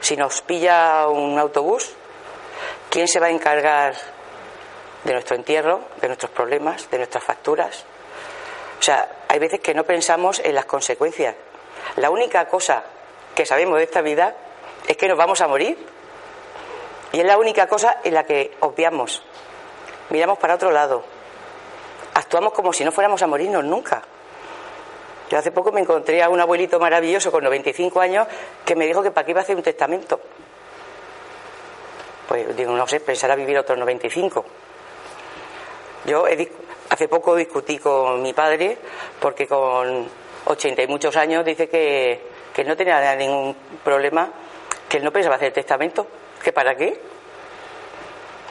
Si 0.00 0.16
nos 0.16 0.42
pilla 0.42 1.06
un 1.08 1.38
autobús, 1.38 1.92
¿quién 2.90 3.06
se 3.08 3.20
va 3.20 3.26
a 3.26 3.30
encargar 3.30 3.94
de 5.04 5.12
nuestro 5.12 5.36
entierro, 5.36 5.82
de 6.00 6.08
nuestros 6.08 6.30
problemas, 6.32 6.90
de 6.90 6.98
nuestras 6.98 7.22
facturas? 7.22 7.84
O 8.78 8.82
sea, 8.82 9.08
hay 9.28 9.38
veces 9.38 9.60
que 9.60 9.74
no 9.74 9.84
pensamos 9.84 10.40
en 10.40 10.54
las 10.54 10.64
consecuencias. 10.64 11.34
La 11.96 12.10
única 12.10 12.48
cosa 12.48 12.84
que 13.34 13.46
sabemos 13.46 13.78
de 13.78 13.84
esta 13.84 14.02
vida 14.02 14.34
es 14.86 14.96
que 14.96 15.08
nos 15.08 15.18
vamos 15.18 15.40
a 15.40 15.48
morir. 15.48 15.76
Y 17.12 17.20
es 17.20 17.26
la 17.26 17.38
única 17.38 17.66
cosa 17.66 17.98
en 18.04 18.14
la 18.14 18.24
que 18.24 18.56
obviamos. 18.60 19.22
Miramos 20.10 20.38
para 20.38 20.54
otro 20.54 20.70
lado. 20.70 21.04
Actuamos 22.14 22.52
como 22.52 22.72
si 22.72 22.84
no 22.84 22.92
fuéramos 22.92 23.22
a 23.22 23.26
morirnos 23.26 23.64
nunca. 23.64 24.02
Yo 25.30 25.38
hace 25.38 25.52
poco 25.52 25.70
me 25.72 25.80
encontré 25.80 26.22
a 26.22 26.30
un 26.30 26.40
abuelito 26.40 26.80
maravilloso 26.80 27.30
con 27.30 27.44
95 27.44 28.00
años 28.00 28.26
que 28.64 28.74
me 28.74 28.86
dijo 28.86 29.02
que 29.02 29.10
para 29.10 29.24
qué 29.24 29.32
iba 29.32 29.40
a 29.40 29.42
hacer 29.42 29.56
un 29.56 29.62
testamento. 29.62 30.18
Pues 32.26 32.56
digo, 32.56 32.72
no 32.72 32.86
sé, 32.86 33.00
pensar 33.00 33.30
a 33.30 33.36
vivir 33.36 33.58
otros 33.58 33.78
95. 33.78 34.44
Yo 36.06 36.24
hace 36.90 37.08
poco 37.08 37.36
discutí 37.36 37.78
con 37.78 38.22
mi 38.22 38.32
padre 38.32 38.78
porque 39.20 39.46
con 39.46 40.08
80 40.46 40.82
y 40.82 40.86
muchos 40.86 41.14
años 41.16 41.44
dice 41.44 41.68
que, 41.68 42.20
que 42.54 42.64
no 42.64 42.76
tenía 42.76 43.14
ningún 43.14 43.54
problema, 43.84 44.30
que 44.88 44.96
él 44.96 45.04
no 45.04 45.12
pensaba 45.12 45.36
hacer 45.36 45.52
testamento. 45.52 46.06
¿Que 46.42 46.52
para 46.52 46.74
qué? 46.74 46.98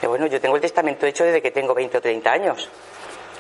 Bueno, 0.03 0.27
yo 0.27 0.39
tengo 0.39 0.55
el 0.55 0.61
testamento 0.61 1.05
hecho 1.05 1.23
desde 1.23 1.41
que 1.41 1.51
tengo 1.51 1.73
20 1.73 1.97
o 1.97 2.01
30 2.01 2.31
años. 2.31 2.69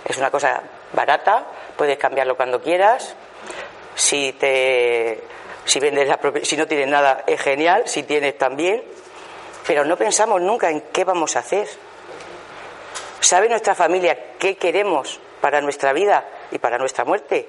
Es 0.03 0.17
una 0.17 0.31
cosa 0.31 0.61
barata, 0.93 1.45
puedes 1.75 1.97
cambiarlo 1.97 2.35
cuando 2.35 2.61
quieras. 2.61 3.15
Si 3.95 4.33
te 4.33 5.23
si 5.65 5.79
vendes 5.79 6.09
si 6.43 6.55
no 6.55 6.65
tienes 6.65 6.87
nada 6.87 7.23
es 7.27 7.41
genial, 7.41 7.83
si 7.87 8.03
tienes 8.03 8.37
también, 8.37 8.83
pero 9.65 9.83
no 9.83 9.97
pensamos 9.97 10.41
nunca 10.41 10.69
en 10.69 10.81
qué 10.93 11.03
vamos 11.03 11.35
a 11.35 11.39
hacer. 11.39 11.67
¿Sabe 13.19 13.49
nuestra 13.49 13.75
familia 13.75 14.35
qué 14.39 14.55
queremos 14.55 15.19
para 15.41 15.61
nuestra 15.61 15.93
vida 15.93 16.25
y 16.51 16.59
para 16.59 16.77
nuestra 16.77 17.03
muerte? 17.03 17.47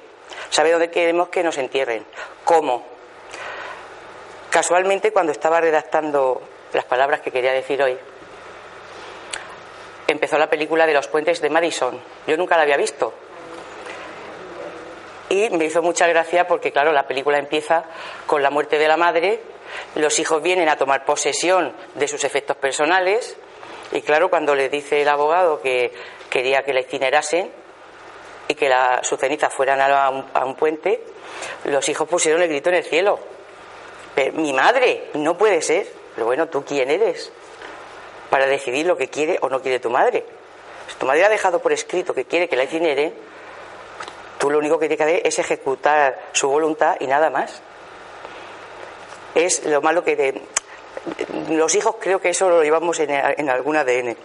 ¿Sabe 0.50 0.72
dónde 0.72 0.90
queremos 0.90 1.28
que 1.28 1.42
nos 1.42 1.58
entierren? 1.58 2.04
¿Cómo? 2.44 2.84
Casualmente 4.50 5.12
cuando 5.12 5.32
estaba 5.32 5.60
redactando 5.60 6.42
las 6.72 6.84
palabras 6.84 7.20
que 7.20 7.30
quería 7.30 7.52
decir 7.52 7.82
hoy, 7.82 7.96
empezó 10.08 10.38
la 10.38 10.48
película 10.48 10.86
de 10.86 10.94
los 10.94 11.06
puentes 11.06 11.40
de 11.40 11.50
Madison. 11.50 12.00
Yo 12.26 12.36
nunca 12.36 12.56
la 12.56 12.62
había 12.62 12.76
visto. 12.76 13.12
Y 15.28 15.50
me 15.50 15.66
hizo 15.66 15.82
mucha 15.82 16.06
gracia 16.06 16.48
porque, 16.48 16.72
claro, 16.72 16.92
la 16.92 17.06
película 17.06 17.38
empieza 17.38 17.84
con 18.26 18.42
la 18.42 18.50
muerte 18.50 18.78
de 18.78 18.88
la 18.88 18.96
madre, 18.96 19.40
los 19.94 20.18
hijos 20.18 20.42
vienen 20.42 20.70
a 20.70 20.76
tomar 20.76 21.04
posesión 21.04 21.74
de 21.94 22.08
sus 22.08 22.24
efectos 22.24 22.56
personales, 22.56 23.36
y 23.92 24.00
claro, 24.00 24.30
cuando 24.30 24.54
le 24.54 24.70
dice 24.70 25.02
el 25.02 25.08
abogado 25.08 25.60
que 25.60 25.92
quería 26.30 26.62
que 26.62 26.72
la 26.72 26.80
incinerasen 26.80 27.50
y 28.48 28.54
que 28.54 28.70
la, 28.70 29.00
sus 29.02 29.20
cenizas 29.20 29.52
fueran 29.52 29.80
a 29.80 30.08
un, 30.08 30.24
a 30.32 30.46
un 30.46 30.54
puente, 30.54 31.02
los 31.64 31.86
hijos 31.90 32.08
pusieron 32.08 32.40
el 32.40 32.48
grito 32.48 32.70
en 32.70 32.76
el 32.76 32.84
cielo. 32.84 33.18
Pero, 34.14 34.32
mi 34.32 34.54
madre, 34.54 35.10
no 35.14 35.36
puede 35.36 35.60
ser. 35.60 35.86
Pero 36.14 36.26
bueno, 36.26 36.48
¿tú 36.48 36.64
quién 36.64 36.90
eres? 36.90 37.30
Para 38.30 38.46
decidir 38.46 38.86
lo 38.86 38.96
que 38.96 39.08
quiere 39.08 39.38
o 39.40 39.48
no 39.48 39.60
quiere 39.60 39.80
tu 39.80 39.90
madre. 39.90 40.24
Si 40.88 40.96
tu 40.96 41.06
madre 41.06 41.24
ha 41.24 41.28
dejado 41.28 41.60
por 41.60 41.72
escrito 41.72 42.14
que 42.14 42.24
quiere 42.24 42.48
que 42.48 42.56
la 42.56 42.64
incinere, 42.64 43.12
tú 44.38 44.50
lo 44.50 44.58
único 44.58 44.78
que 44.78 44.88
tienes 44.88 44.98
que 44.98 45.04
hacer 45.04 45.26
es 45.26 45.38
ejecutar 45.38 46.18
su 46.32 46.48
voluntad 46.48 46.96
y 47.00 47.06
nada 47.06 47.30
más. 47.30 47.60
Es 49.34 49.64
lo 49.64 49.80
malo 49.82 50.02
que 50.02 50.16
de, 50.16 50.40
los 51.50 51.74
hijos 51.74 51.96
creo 52.00 52.20
que 52.20 52.30
eso 52.30 52.48
lo 52.48 52.62
llevamos 52.62 52.98
en, 53.00 53.50
algún 53.50 53.76
ADN, 53.76 54.16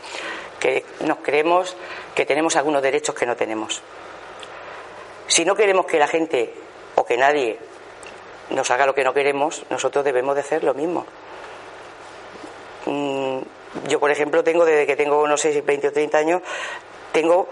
que 0.60 0.86
nos 1.01 1.17
creemos 1.19 1.75
que 2.15 2.25
tenemos 2.25 2.55
algunos 2.55 2.81
derechos 2.81 3.15
que 3.15 3.25
no 3.25 3.36
tenemos. 3.36 3.81
Si 5.27 5.45
no 5.45 5.55
queremos 5.55 5.86
que 5.86 6.00
la 6.00 6.07
gente 6.07 6.53
o 6.95 7.05
que 7.05 7.17
nadie 7.17 7.57
nos 8.50 8.69
haga 8.72 8.86
lo 8.86 8.93
que 8.93 9.03
no 9.03 9.13
queremos, 9.13 9.65
nosotros 9.69 10.03
debemos 10.03 10.36
de 10.36 10.41
hacer 10.41 10.63
lo 10.63 10.74
mismo. 10.74 11.05
Mm, 12.86 13.22
yo, 13.87 13.99
por 13.99 14.11
ejemplo, 14.11 14.43
tengo 14.43 14.65
desde 14.65 14.85
que 14.85 14.95
tengo, 14.95 15.27
no 15.27 15.37
sé, 15.37 15.61
20 15.61 15.87
o 15.87 15.91
30 15.91 16.17
años, 16.17 16.41
tengo 17.11 17.47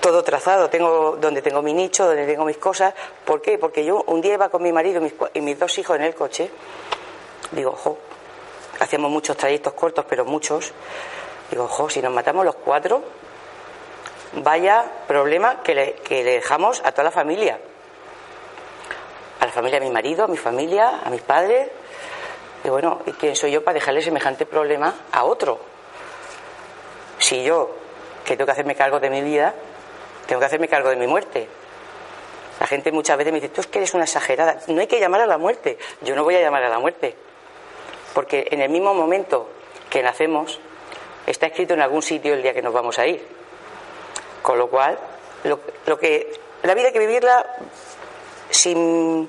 todo 0.00 0.22
trazado, 0.22 0.68
tengo 0.68 1.16
donde 1.20 1.42
tengo 1.42 1.62
mi 1.62 1.72
nicho, 1.72 2.06
donde 2.06 2.26
tengo 2.26 2.44
mis 2.44 2.58
cosas. 2.58 2.94
¿Por 3.24 3.40
qué? 3.40 3.58
Porque 3.58 3.84
yo 3.84 4.02
un 4.06 4.20
día 4.20 4.34
iba 4.34 4.48
con 4.48 4.62
mi 4.62 4.72
marido 4.72 5.00
y 5.00 5.04
mis, 5.04 5.14
y 5.34 5.40
mis 5.40 5.58
dos 5.58 5.76
hijos 5.78 5.96
en 5.96 6.02
el 6.02 6.14
coche, 6.14 6.50
digo, 7.52 7.70
ojo, 7.70 7.98
hacíamos 8.80 9.10
muchos 9.10 9.36
trayectos 9.36 9.72
cortos, 9.72 10.04
pero 10.08 10.24
muchos. 10.24 10.72
Digo, 11.50 11.64
ojo, 11.64 11.88
si 11.88 12.00
nos 12.00 12.12
matamos 12.12 12.44
los 12.44 12.54
cuatro, 12.56 13.02
vaya 14.34 14.84
problema 15.06 15.62
que 15.62 15.74
le, 15.74 15.94
que 15.94 16.22
le 16.22 16.32
dejamos 16.34 16.82
a 16.84 16.92
toda 16.92 17.04
la 17.04 17.10
familia. 17.10 17.58
A 19.40 19.46
la 19.46 19.52
familia 19.52 19.80
de 19.80 19.86
mi 19.86 19.92
marido, 19.92 20.24
a 20.24 20.28
mi 20.28 20.36
familia, 20.36 21.00
a 21.04 21.10
mis 21.10 21.22
padres, 21.22 21.68
y 22.64 22.68
bueno, 22.68 23.00
¿y 23.06 23.12
quién 23.12 23.36
soy 23.36 23.52
yo 23.52 23.62
para 23.62 23.74
dejarle 23.74 24.02
semejante 24.02 24.46
problema 24.46 24.94
a 25.12 25.24
otro? 25.24 25.60
Si 27.18 27.44
yo, 27.44 27.70
que 28.24 28.36
tengo 28.36 28.46
que 28.46 28.52
hacerme 28.52 28.74
cargo 28.74 28.98
de 29.00 29.10
mi 29.10 29.20
vida, 29.20 29.54
tengo 30.26 30.40
que 30.40 30.46
hacerme 30.46 30.68
cargo 30.68 30.88
de 30.88 30.96
mi 30.96 31.06
muerte. 31.06 31.46
La 32.60 32.66
gente 32.66 32.90
muchas 32.92 33.18
veces 33.18 33.32
me 33.32 33.40
dice, 33.40 33.52
tú 33.52 33.60
es 33.60 33.66
que 33.66 33.78
eres 33.78 33.94
una 33.94 34.04
exagerada. 34.04 34.58
No 34.68 34.80
hay 34.80 34.86
que 34.86 34.98
llamar 34.98 35.20
a 35.20 35.26
la 35.26 35.38
muerte. 35.38 35.78
Yo 36.02 36.14
no 36.14 36.24
voy 36.24 36.36
a 36.36 36.40
llamar 36.40 36.64
a 36.64 36.68
la 36.68 36.78
muerte. 36.78 37.14
Porque 38.14 38.48
en 38.50 38.62
el 38.62 38.70
mismo 38.70 38.94
momento 38.94 39.48
que 39.90 40.02
nacemos, 40.02 40.60
está 41.26 41.46
escrito 41.46 41.74
en 41.74 41.82
algún 41.82 42.02
sitio 42.02 42.34
el 42.34 42.42
día 42.42 42.54
que 42.54 42.62
nos 42.62 42.72
vamos 42.72 42.98
a 42.98 43.06
ir. 43.06 43.26
Con 44.42 44.58
lo 44.58 44.68
cual, 44.68 44.98
lo, 45.44 45.98
que 45.98 46.32
la 46.62 46.74
vida 46.74 46.86
hay 46.86 46.92
que 46.92 46.98
vivirla 46.98 47.44
sin, 48.50 49.28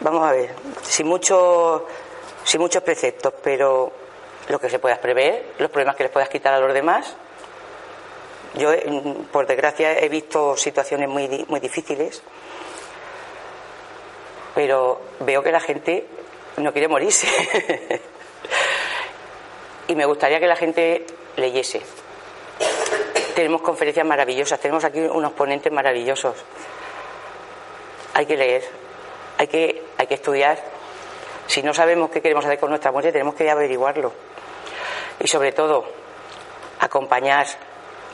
vamos 0.00 0.24
a 0.24 0.32
ver, 0.32 0.54
sin 0.82 1.06
mucho, 1.06 1.86
sin 2.44 2.60
muchos 2.60 2.82
preceptos, 2.82 3.34
pero 3.42 3.92
lo 4.48 4.58
que 4.58 4.68
se 4.68 4.78
pueda 4.78 5.00
prever, 5.00 5.54
los 5.58 5.70
problemas 5.70 5.96
que 5.96 6.04
les 6.04 6.12
puedas 6.12 6.28
quitar 6.28 6.54
a 6.54 6.60
los 6.60 6.74
demás. 6.74 7.14
Yo, 8.54 8.70
por 9.30 9.46
desgracia, 9.46 9.98
he 9.98 10.08
visto 10.08 10.56
situaciones 10.56 11.08
muy, 11.08 11.44
muy 11.48 11.60
difíciles, 11.60 12.22
pero 14.54 15.00
veo 15.20 15.42
que 15.42 15.52
la 15.52 15.60
gente 15.60 16.06
no 16.58 16.72
quiere 16.72 16.88
morirse. 16.88 17.28
y 19.88 19.94
me 19.94 20.04
gustaría 20.04 20.38
que 20.38 20.46
la 20.46 20.56
gente 20.56 21.06
leyese. 21.36 21.80
Tenemos 23.34 23.62
conferencias 23.62 24.06
maravillosas, 24.06 24.60
tenemos 24.60 24.84
aquí 24.84 25.00
unos 25.00 25.32
ponentes 25.32 25.72
maravillosos. 25.72 26.36
Hay 28.14 28.26
que 28.26 28.36
leer, 28.36 28.62
hay 29.38 29.46
que, 29.46 29.82
hay 29.96 30.06
que 30.06 30.14
estudiar. 30.14 30.71
Si 31.52 31.62
no 31.62 31.74
sabemos 31.74 32.08
qué 32.10 32.22
queremos 32.22 32.46
hacer 32.46 32.58
con 32.58 32.70
nuestra 32.70 32.90
muerte, 32.92 33.12
tenemos 33.12 33.34
que 33.34 33.50
averiguarlo. 33.50 34.10
Y 35.20 35.28
sobre 35.28 35.52
todo, 35.52 35.84
acompañar, 36.80 37.46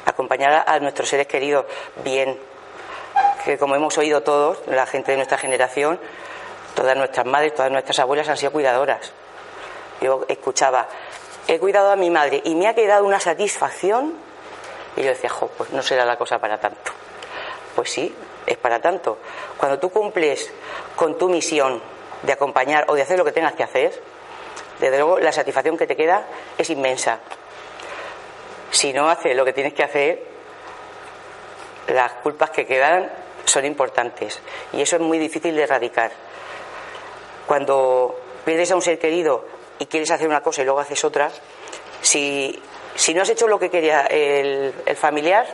acompañar 0.04 0.64
a 0.66 0.80
nuestros 0.80 1.09
seres 1.09 1.28
queridos 1.28 1.64
bien. 2.02 2.37
Que 3.45 3.57
como 3.57 3.76
hemos 3.76 3.97
oído 3.97 4.25
todos, 4.25 4.59
la 4.66 4.87
gente 4.87 5.12
de 5.12 5.18
nuestra 5.18 5.38
generación, 5.38 6.00
todas 6.75 6.97
nuestras 6.97 7.26
madres, 7.26 7.54
todas 7.54 7.71
nuestras 7.71 8.00
abuelas 8.00 8.28
han 8.28 8.37
sido 8.37 8.50
cuidadoras. 8.50 9.12
Yo 10.00 10.25
escuchaba, 10.26 10.88
he 11.47 11.61
cuidado 11.61 11.92
a 11.92 11.97
mi 11.97 12.11
madre 12.11 12.42
y 12.45 12.57
me 12.57 12.66
ha 12.66 12.75
quedado 12.75 13.04
una 13.04 13.21
satisfacción. 13.21 14.14
Y 14.97 15.02
yo 15.02 15.11
decía, 15.11 15.30
jo, 15.30 15.47
pues 15.57 15.71
no 15.71 15.80
será 15.80 16.04
la 16.04 16.18
cosa 16.18 16.40
para 16.40 16.59
tanto. 16.59 16.90
Pues 17.76 17.88
sí, 17.88 18.12
es 18.47 18.57
para 18.57 18.80
tanto. 18.80 19.18
Cuando 19.57 19.78
tú 19.78 19.90
cumples 19.90 20.52
con 20.97 21.16
tu 21.16 21.28
misión 21.28 21.80
de 22.23 22.33
acompañar 22.33 22.85
o 22.89 22.95
de 22.95 23.03
hacer 23.03 23.19
lo 23.19 23.25
que 23.25 23.33
tengas 23.33 23.55
que 23.55 23.63
hacer, 23.63 24.03
desde 24.81 24.97
luego 24.97 25.19
la 25.19 25.33
satisfacción 25.33 25.77
que 25.77 25.87
te 25.87 25.97
queda 25.97 26.27
es 26.57 26.71
inmensa. 26.71 27.19
Si 28.71 28.93
no 28.93 29.09
haces 29.09 29.35
lo 29.35 29.45
que 29.45 29.53
tienes 29.53 29.75
que 29.75 29.83
hacer, 29.83 30.23
las 31.89 32.13
culpas 32.15 32.51
que 32.51 32.67
quedan 32.67 33.11
son 33.45 33.65
importantes 33.65 34.41
y 34.73 34.83
eso 34.83 34.97
es 34.97 35.03
muy 35.03 35.19
difícil 35.19 35.57
de 35.57 35.63
erradicar. 35.63 36.13
Cuando 37.47 38.21
pierdes 38.45 38.71
a 38.71 38.77
un 38.77 38.83
ser 38.83 38.99
querido 38.99 39.47
y 39.79 39.87
quieres 39.87 40.11
hacer 40.11 40.29
una 40.29 40.43
cosa 40.43 40.63
y 40.63 40.65
luego 40.65 40.81
haces 40.81 41.03
otra, 41.05 41.31
si, 42.03 42.63
no 43.15 43.23
has 43.23 43.31
hecho 43.31 43.49
lo 43.49 43.59
que 43.59 43.71
quería 43.71 44.03
el, 44.03 44.75
el 44.85 44.97
familiar, 44.97 45.47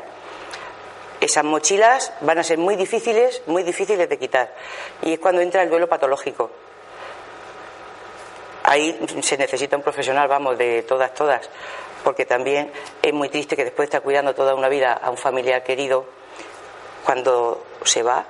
esas 1.24 1.44
mochilas 1.44 2.12
van 2.20 2.38
a 2.38 2.42
ser 2.42 2.58
muy 2.58 2.76
difíciles, 2.76 3.42
muy 3.46 3.62
difíciles 3.62 4.08
de 4.08 4.18
quitar. 4.18 4.54
Y 5.02 5.14
es 5.14 5.18
cuando 5.18 5.40
entra 5.40 5.62
el 5.62 5.70
duelo 5.70 5.88
patológico. 5.88 6.50
Ahí 8.64 8.98
se 9.22 9.36
necesita 9.36 9.76
un 9.76 9.82
profesional, 9.82 10.26
vamos, 10.26 10.56
de 10.56 10.82
todas, 10.82 11.12
todas, 11.12 11.50
porque 12.02 12.24
también 12.24 12.72
es 13.02 13.12
muy 13.12 13.28
triste 13.28 13.56
que 13.56 13.64
después 13.64 13.86
de 13.86 13.90
estar 13.90 14.02
cuidando 14.02 14.34
toda 14.34 14.54
una 14.54 14.68
vida 14.68 14.94
a 14.94 15.10
un 15.10 15.18
familiar 15.18 15.62
querido, 15.62 16.06
cuando 17.04 17.66
se 17.84 18.02
va, 18.02 18.24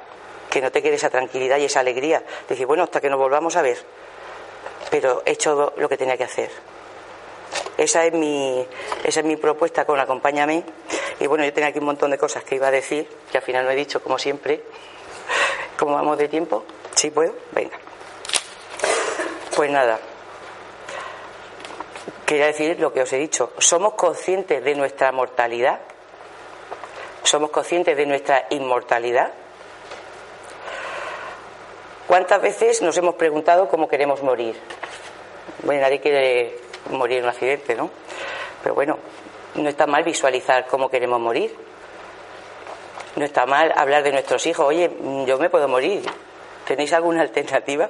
que 0.50 0.60
no 0.60 0.72
te 0.72 0.82
quede 0.82 0.96
esa 0.96 1.10
tranquilidad 1.10 1.58
y 1.58 1.66
esa 1.66 1.80
alegría. 1.80 2.24
Decir, 2.48 2.66
bueno, 2.66 2.82
hasta 2.82 3.00
que 3.00 3.08
nos 3.08 3.18
volvamos 3.18 3.54
a 3.56 3.62
ver 3.62 3.78
pero 4.90 5.22
he 5.24 5.32
hecho 5.32 5.72
lo 5.76 5.88
que 5.88 5.96
tenía 5.96 6.16
que 6.16 6.24
hacer. 6.24 6.50
Esa 7.76 8.04
es 8.04 8.12
mi, 8.12 8.64
esa 9.02 9.20
es 9.20 9.26
mi 9.26 9.36
propuesta 9.36 9.84
con 9.84 9.98
Acompáñame. 9.98 10.62
Y 11.21 11.26
bueno, 11.26 11.44
yo 11.44 11.52
tenía 11.52 11.68
aquí 11.68 11.78
un 11.78 11.87
montón 11.87 12.11
de 12.11 12.18
cosas 12.18 12.44
que 12.44 12.56
iba 12.56 12.68
a 12.68 12.71
decir, 12.71 13.09
que 13.30 13.38
al 13.38 13.44
final 13.44 13.64
no 13.64 13.71
he 13.71 13.76
dicho, 13.76 14.02
como 14.02 14.18
siempre. 14.18 14.62
¿Cómo 15.78 15.94
vamos 15.94 16.18
de 16.18 16.28
tiempo? 16.28 16.64
¿Sí 16.94 17.11
puedo? 17.11 17.35
Venga. 17.52 17.78
Pues 19.56 19.70
nada. 19.70 19.98
Quería 22.27 22.46
decir 22.46 22.81
lo 22.81 22.92
que 22.92 23.03
os 23.03 23.12
he 23.12 23.18
dicho. 23.18 23.53
¿Somos 23.59 23.94
conscientes 23.94 24.64
de 24.64 24.74
nuestra 24.74 25.12
mortalidad? 25.12 25.81
¿Somos 27.22 27.50
conscientes 27.50 27.96
de 27.96 28.07
nuestra 28.07 28.46
inmortalidad? 28.50 29.33
¿Cuántas 32.07 32.40
veces 32.42 32.83
nos 32.83 32.96
hemos 32.96 33.14
preguntado 33.14 33.68
cómo 33.68 33.88
queremos 33.88 34.22
morir? 34.22 34.57
Bueno, 35.62 35.83
nadie 35.83 36.00
quiere 36.00 36.59
morir 36.90 37.18
en 37.18 37.24
un 37.24 37.31
accidente, 37.31 37.74
¿no? 37.74 37.90
Pero 38.62 38.74
bueno, 38.74 38.98
no 39.55 39.69
está 39.69 39.87
mal 39.87 40.05
visualizar 40.05 40.67
cómo 40.67 40.88
queremos 40.88 41.21
morir. 41.21 41.55
No 43.17 43.25
está 43.25 43.47
mal 43.47 43.73
hablar 43.77 44.03
de 44.03 44.12
nuestros 44.12 44.45
hijos. 44.47 44.67
Oye, 44.67 44.90
yo 45.27 45.38
me 45.38 45.49
puedo 45.49 45.69
morir. 45.69 46.03
¿Tenéis 46.67 46.93
alguna 46.93 47.23
alternativa? 47.23 47.88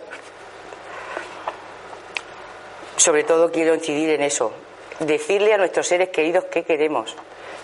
Sobre 2.97 3.25
todo 3.25 3.51
quiero 3.51 3.75
incidir 3.75 4.11
en 4.11 4.23
eso. 4.23 4.53
Decirle 5.01 5.55
a 5.55 5.59
nuestros 5.59 5.87
seres 5.87 6.11
queridos 6.11 6.45
qué 6.45 6.65
queremos. 6.65 7.17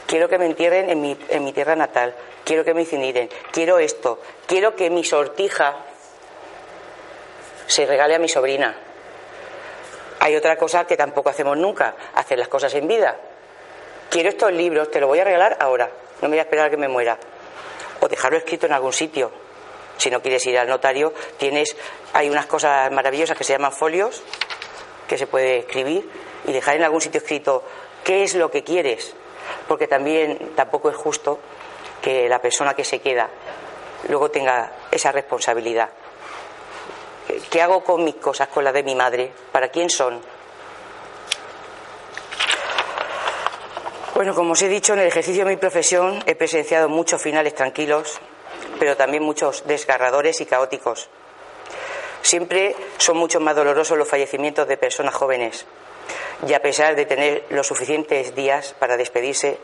Quiero 0.06 0.28
que 0.28 0.38
me 0.38 0.46
entierren 0.46 0.90
en 0.90 1.00
mi, 1.00 1.16
en 1.28 1.44
mi 1.44 1.52
tierra 1.52 1.76
natal. 1.76 2.14
Quiero 2.44 2.64
que 2.64 2.74
me 2.74 2.80
incineren. 2.80 3.28
Quiero 3.52 3.78
esto. 3.78 4.20
Quiero 4.46 4.74
que 4.74 4.88
mi 4.90 5.04
sortija 5.04 5.76
se 7.66 7.86
regale 7.86 8.14
a 8.14 8.18
mi 8.18 8.28
sobrina. 8.28 8.74
Hay 10.20 10.34
otra 10.34 10.56
cosa 10.56 10.86
que 10.86 10.96
tampoco 10.96 11.30
hacemos 11.30 11.56
nunca, 11.56 11.94
hacer 12.14 12.38
las 12.38 12.48
cosas 12.48 12.74
en 12.74 12.88
vida. 12.88 13.16
Quiero 14.10 14.28
estos 14.28 14.52
libros, 14.52 14.90
te 14.90 14.98
lo 14.98 15.06
voy 15.06 15.20
a 15.20 15.24
regalar 15.24 15.56
ahora, 15.60 15.88
no 16.20 16.28
me 16.28 16.30
voy 16.30 16.38
a 16.40 16.42
esperar 16.42 16.66
a 16.66 16.70
que 16.70 16.76
me 16.76 16.88
muera. 16.88 17.16
O 18.00 18.08
dejarlo 18.08 18.38
escrito 18.38 18.66
en 18.66 18.72
algún 18.72 18.92
sitio. 18.92 19.30
Si 19.98 20.10
no 20.10 20.20
quieres 20.20 20.44
ir 20.46 20.58
al 20.58 20.66
notario, 20.66 21.14
tienes, 21.36 21.76
hay 22.12 22.28
unas 22.28 22.46
cosas 22.46 22.90
maravillosas 22.90 23.38
que 23.38 23.44
se 23.44 23.52
llaman 23.52 23.70
folios, 23.70 24.20
que 25.06 25.16
se 25.16 25.28
puede 25.28 25.58
escribir 25.58 26.10
y 26.44 26.52
dejar 26.52 26.74
en 26.74 26.82
algún 26.82 27.00
sitio 27.00 27.20
escrito 27.20 27.62
qué 28.02 28.24
es 28.24 28.34
lo 28.34 28.50
que 28.50 28.64
quieres. 28.64 29.14
Porque 29.68 29.86
también 29.86 30.54
tampoco 30.56 30.90
es 30.90 30.96
justo 30.96 31.38
que 32.02 32.28
la 32.28 32.40
persona 32.40 32.74
que 32.74 32.84
se 32.84 33.00
queda 33.00 33.30
luego 34.08 34.28
tenga 34.28 34.72
esa 34.90 35.12
responsabilidad. 35.12 35.90
¿Qué 37.48 37.62
hago 37.62 37.84
con 37.84 38.02
mis 38.02 38.16
cosas, 38.16 38.48
con 38.48 38.64
las 38.64 38.74
de 38.74 38.82
mi 38.82 38.96
madre? 38.96 39.30
¿Para 39.52 39.68
quién 39.68 39.88
son? 39.88 40.20
Bueno, 44.20 44.34
como 44.34 44.52
os 44.52 44.60
he 44.60 44.68
dicho, 44.68 44.92
en 44.92 44.98
el 44.98 45.06
ejercicio 45.06 45.46
de 45.46 45.50
mi 45.52 45.56
profesión 45.56 46.22
he 46.26 46.34
presenciado 46.34 46.90
muchos 46.90 47.22
finales 47.22 47.54
tranquilos, 47.54 48.20
pero 48.78 48.94
también 48.94 49.22
muchos 49.22 49.64
desgarradores 49.66 50.42
y 50.42 50.44
caóticos. 50.44 51.08
Siempre 52.20 52.76
son 52.98 53.16
mucho 53.16 53.40
más 53.40 53.56
dolorosos 53.56 53.96
los 53.96 54.06
fallecimientos 54.06 54.68
de 54.68 54.76
personas 54.76 55.14
jóvenes. 55.14 55.64
Y 56.46 56.52
a 56.52 56.60
pesar 56.60 56.96
de 56.96 57.06
tener 57.06 57.46
los 57.48 57.66
suficientes 57.66 58.34
días 58.34 58.76
para 58.78 58.98
despedirse, 58.98 59.56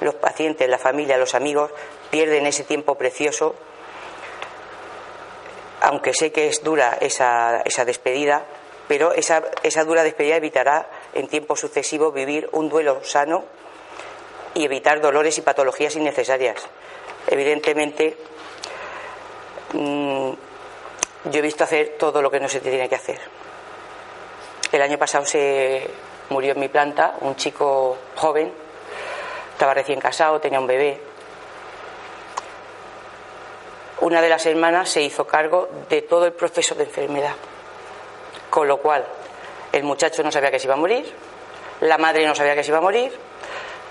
los 0.00 0.16
pacientes, 0.16 0.68
la 0.68 0.78
familia, 0.78 1.16
los 1.16 1.36
amigos 1.36 1.70
pierden 2.10 2.46
ese 2.46 2.64
tiempo 2.64 2.96
precioso 2.96 3.54
aunque 5.82 6.14
sé 6.14 6.32
que 6.32 6.48
es 6.48 6.64
dura 6.64 6.98
esa, 7.00 7.62
esa 7.64 7.84
despedida, 7.84 8.44
pero 8.88 9.12
esa, 9.12 9.44
esa 9.62 9.84
dura 9.84 10.02
despedida 10.02 10.34
evitará 10.34 10.90
en 11.12 11.28
tiempo 11.28 11.54
sucesivo 11.54 12.10
vivir 12.10 12.48
un 12.50 12.68
duelo 12.68 13.04
sano 13.04 13.44
y 14.54 14.64
evitar 14.64 15.00
dolores 15.00 15.36
y 15.38 15.42
patologías 15.42 15.96
innecesarias. 15.96 16.56
Evidentemente, 17.26 18.16
mm, 19.72 20.30
yo 21.24 21.38
he 21.38 21.42
visto 21.42 21.64
hacer 21.64 21.96
todo 21.98 22.22
lo 22.22 22.30
que 22.30 22.40
no 22.40 22.48
se 22.48 22.60
tiene 22.60 22.88
que 22.88 22.94
hacer. 22.94 23.20
El 24.70 24.82
año 24.82 24.98
pasado 24.98 25.24
se 25.26 25.88
murió 26.30 26.52
en 26.52 26.60
mi 26.60 26.68
planta 26.68 27.16
un 27.20 27.36
chico 27.36 27.96
joven, 28.16 28.52
estaba 29.52 29.74
recién 29.74 30.00
casado, 30.00 30.40
tenía 30.40 30.60
un 30.60 30.66
bebé, 30.66 31.00
una 34.00 34.20
de 34.20 34.28
las 34.28 34.44
hermanas 34.46 34.90
se 34.90 35.02
hizo 35.02 35.26
cargo 35.26 35.68
de 35.88 36.02
todo 36.02 36.26
el 36.26 36.32
proceso 36.32 36.74
de 36.74 36.84
enfermedad. 36.84 37.34
Con 38.50 38.68
lo 38.68 38.76
cual, 38.78 39.04
el 39.72 39.82
muchacho 39.84 40.22
no 40.22 40.30
sabía 40.30 40.50
que 40.50 40.58
se 40.58 40.66
iba 40.66 40.74
a 40.74 40.78
morir, 40.78 41.10
la 41.80 41.98
madre 41.98 42.26
no 42.26 42.34
sabía 42.34 42.54
que 42.54 42.62
se 42.62 42.70
iba 42.70 42.78
a 42.78 42.82
morir, 42.82 43.12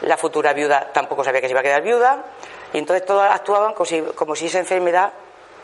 la 0.03 0.17
futura 0.17 0.53
viuda 0.53 0.91
tampoco 0.93 1.23
sabía 1.23 1.41
que 1.41 1.47
se 1.47 1.51
iba 1.51 1.59
a 1.61 1.63
quedar 1.63 1.81
viuda, 1.81 2.23
y 2.71 2.77
entonces 2.77 3.05
todos 3.05 3.23
actuaban 3.23 3.73
como 3.73 4.35
si, 4.35 4.45
esa 4.45 4.59
enfermedad 4.59 5.13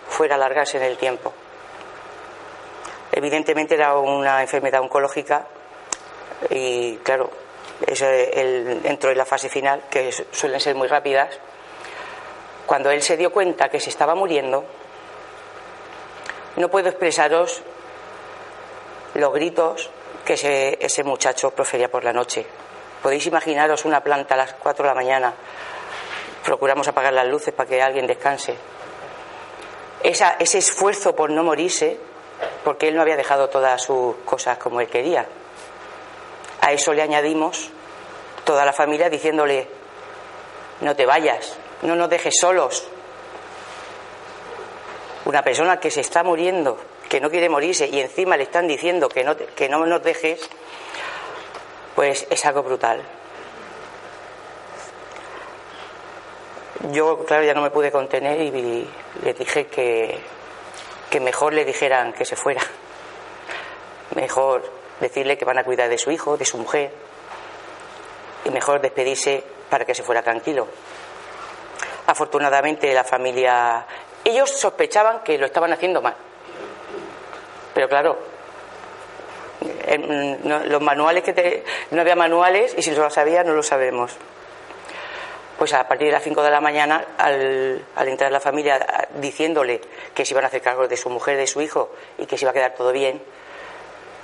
fuera 0.08 0.36
a 0.36 0.38
alargarse 0.38 0.78
en 0.78 0.84
el 0.84 0.98
tiempo. 0.98 1.34
Evidentemente 3.12 3.76
era 3.76 3.96
una 3.96 4.42
enfermedad 4.42 4.82
oncológica 4.82 5.46
y, 6.50 6.98
claro, 6.98 7.30
eso 7.86 8.06
el, 8.08 8.82
entró 8.84 9.12
en 9.12 9.18
la 9.18 9.26
fase 9.26 9.50
final, 9.50 9.84
que 9.90 10.12
suelen 10.32 10.60
ser 10.60 10.76
muy 10.76 10.88
rápidas, 10.88 11.38
cuando 12.66 12.92
él 12.92 13.02
se 13.02 13.18
dio 13.18 13.32
cuenta 13.32 13.70
que 13.70 13.80
se 13.80 13.90
estaba 13.90 14.14
muriendo, 14.14 14.64
no 16.56 16.70
puedo 16.70 16.90
expresaros 16.90 17.64
los 19.16 19.34
gritos 19.34 19.90
que 20.26 20.78
ese, 20.80 21.04
muchacho 21.04 21.52
profería 21.52 21.90
por 21.90 22.04
la 22.04 22.14
noche. 22.14 22.46
Podéis 23.02 23.26
imaginaros 23.28 23.86
una 23.86 24.02
planta 24.02 24.34
a 24.36 24.38
las 24.38 24.54
4 24.54 24.84
de 24.84 24.90
la 24.90 24.96
mañana 24.96 25.34
procuramos 26.44 26.88
apagar 26.88 27.14
las 27.14 27.28
luces 27.28 27.54
para 27.54 27.70
que 27.70 27.82
alguien 27.82 28.08
descanse. 28.08 28.56
ese 30.02 30.58
esfuerzo 30.58 31.16
por 31.16 31.30
no 31.30 31.44
morirse, 31.44 32.00
porque 32.64 32.88
él 32.88 32.96
no 32.96 33.02
había 33.02 33.18
dejado 33.18 33.50
todas 33.50 33.84
sus 33.84 34.16
cosas 34.26 34.58
como 34.58 34.82
él 34.82 34.88
quería. 34.88 35.28
A 36.62 36.72
eso 36.72 36.94
le 36.94 37.02
añadimos 37.02 37.70
toda 38.46 38.66
la 38.66 38.74
familia 38.74 39.10
diciéndole, 39.10 39.68
no 40.82 40.96
te 40.96 41.06
vayas, 41.06 41.56
no 41.84 41.96
nos 41.96 42.10
dejes 42.10 42.36
solos. 42.40 42.88
Una 45.26 45.44
persona 45.44 45.80
que 45.80 45.92
se 45.92 46.02
está 46.02 46.24
muriendo, 46.24 46.78
que 47.08 47.20
no 47.20 47.30
quiere 47.30 47.50
morirse 47.50 47.88
y 47.88 48.00
encima 48.00 48.38
le 48.38 48.44
están 48.44 48.68
diciendo 48.68 49.10
que 49.10 49.24
no, 49.24 49.36
que 49.38 49.70
no 49.70 49.86
nos 49.86 50.02
dejes, 50.02 50.50
pues 52.00 52.26
es 52.30 52.46
algo 52.46 52.64
brutal. 52.64 53.02
Yo, 56.92 57.26
claro, 57.26 57.44
ya 57.44 57.54
no 57.54 57.62
me 57.62 57.72
pude 57.72 57.92
contener 57.92 58.40
y 58.40 58.88
le 59.22 59.34
dije 59.34 59.68
que, 59.68 60.18
que 61.10 61.20
mejor 61.20 61.52
le 61.52 61.66
dijeran 61.66 62.14
que 62.14 62.24
se 62.24 62.38
fuera. 62.38 62.62
Mejor 64.16 64.64
decirle 65.02 65.38
que 65.38 65.44
van 65.44 65.58
a 65.58 65.66
cuidar 65.66 65.90
de 65.90 65.98
su 65.98 66.10
hijo, 66.10 66.38
de 66.38 66.46
su 66.46 66.58
mujer. 66.58 66.94
Y 68.46 68.50
mejor 68.50 68.80
despedirse 68.80 69.44
para 69.70 69.84
que 69.84 69.94
se 69.94 70.02
fuera 70.02 70.24
tranquilo. 70.24 70.70
Afortunadamente 72.08 72.94
la 72.94 73.04
familia... 73.04 73.86
Ellos 74.24 74.52
sospechaban 74.52 75.20
que 75.20 75.38
lo 75.38 75.48
estaban 75.48 75.74
haciendo 75.74 76.02
mal. 76.02 76.16
Pero 77.74 77.90
claro, 77.90 78.18
los 79.62 80.82
manuales 80.82 81.24
que 81.24 81.64
no 81.92 82.02
había 82.02 82.16
manuales 82.16 82.74
y 82.78 82.82
si 82.82 82.92
lo 82.92 83.10
sabía 83.10 83.44
no 83.44 83.54
lo 83.54 83.64
sabemos. 83.64 84.16
Pues 85.58 85.74
a 85.74 85.86
partir 85.88 86.08
de 86.08 86.14
las 86.14 86.24
5 86.24 86.42
de 86.42 86.52
la 86.52 86.62
mañana, 86.62 87.04
al, 87.18 87.84
al, 87.96 88.08
entrar 88.08 88.32
la 88.32 88.40
familia 88.40 89.08
diciéndole 89.16 89.82
que 90.14 90.24
se 90.24 90.34
iban 90.34 90.46
a 90.46 90.48
hacer 90.48 90.62
cargo 90.62 90.88
de 90.88 90.96
su 90.96 91.10
mujer, 91.10 91.36
de 91.36 91.48
su 91.48 91.60
hijo 91.60 91.92
y 92.18 92.26
que 92.26 92.38
se 92.38 92.46
iba 92.46 92.52
a 92.52 92.54
quedar 92.54 92.76
todo 92.76 92.94
bien, 92.94 93.22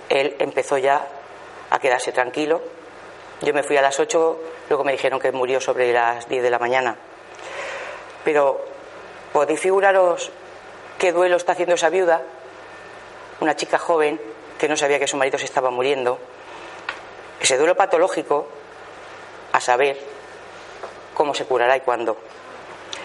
él 0.07 0.35
empezó 0.39 0.77
ya 0.77 1.05
a 1.69 1.79
quedarse 1.79 2.13
tranquilo. 2.13 2.61
Yo 3.41 3.53
me 3.53 3.63
fui 3.63 3.75
a 3.75 3.81
las 3.81 3.99
8, 3.99 4.39
luego 4.69 4.85
me 4.85 4.93
dijeron 4.93 5.19
que 5.19 5.33
murió 5.33 5.59
sobre 5.59 5.91
las 5.91 6.29
10 6.29 6.41
de 6.41 6.49
la 6.49 6.59
mañana. 6.59 6.95
Pero 8.23 8.63
podéis 9.33 9.59
figuraros 9.59 10.31
qué 10.97 11.11
duelo 11.11 11.35
está 11.35 11.51
haciendo 11.51 11.75
esa 11.75 11.89
viuda 11.89 12.21
una 13.41 13.55
chica 13.55 13.77
joven 13.77 14.19
que 14.59 14.67
no 14.67 14.77
sabía 14.77 14.99
que 14.99 15.07
su 15.07 15.17
marido 15.17 15.37
se 15.37 15.45
estaba 15.45 15.69
muriendo, 15.69 16.19
ese 17.39 17.57
duelo 17.57 17.75
patológico, 17.75 18.47
a 19.51 19.61
saber 19.61 19.97
cómo 21.13 21.33
se 21.33 21.45
curará 21.45 21.77
y 21.77 21.81
cuándo. 21.81 22.17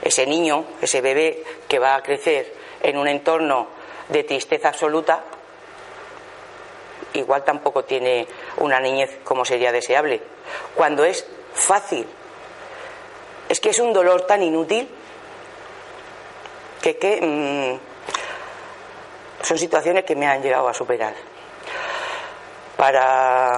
Ese 0.02 0.26
niño, 0.26 0.64
ese 0.80 1.00
bebé 1.00 1.44
que 1.68 1.78
va 1.78 1.94
a 1.94 2.02
crecer 2.02 2.54
en 2.82 2.96
un 2.96 3.08
entorno 3.08 3.68
de 4.08 4.24
tristeza 4.24 4.68
absoluta, 4.68 5.22
igual 7.14 7.44
tampoco 7.44 7.84
tiene 7.84 8.26
una 8.58 8.80
niñez 8.80 9.18
como 9.24 9.44
sería 9.44 9.72
deseable. 9.72 10.20
Cuando 10.74 11.04
es 11.04 11.26
fácil, 11.54 12.06
es 13.48 13.60
que 13.60 13.70
es 13.70 13.78
un 13.78 13.92
dolor 13.92 14.22
tan 14.22 14.42
inútil 14.42 14.88
que, 16.80 16.96
que 16.96 17.20
mm, 17.20 19.44
son 19.44 19.58
situaciones 19.58 20.04
que 20.04 20.16
me 20.16 20.26
han 20.26 20.42
llegado 20.42 20.68
a 20.68 20.74
superar. 20.74 21.29
Para, 22.80 23.54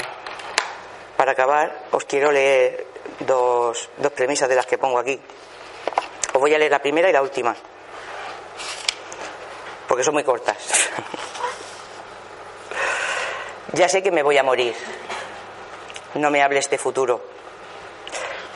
para 1.16 1.30
acabar, 1.30 1.84
os 1.92 2.04
quiero 2.06 2.32
leer 2.32 2.88
dos, 3.20 3.88
dos 3.96 4.10
premisas 4.10 4.48
de 4.48 4.56
las 4.56 4.66
que 4.66 4.78
pongo 4.78 4.98
aquí. 4.98 5.16
Os 6.34 6.40
voy 6.40 6.52
a 6.52 6.58
leer 6.58 6.72
la 6.72 6.82
primera 6.82 7.08
y 7.08 7.12
la 7.12 7.22
última, 7.22 7.54
porque 9.86 10.02
son 10.02 10.14
muy 10.14 10.24
cortas. 10.24 10.56
ya 13.74 13.88
sé 13.88 14.02
que 14.02 14.10
me 14.10 14.24
voy 14.24 14.38
a 14.38 14.42
morir. 14.42 14.74
No 16.14 16.32
me 16.32 16.42
hables 16.42 16.68
de 16.68 16.78
futuro. 16.78 17.22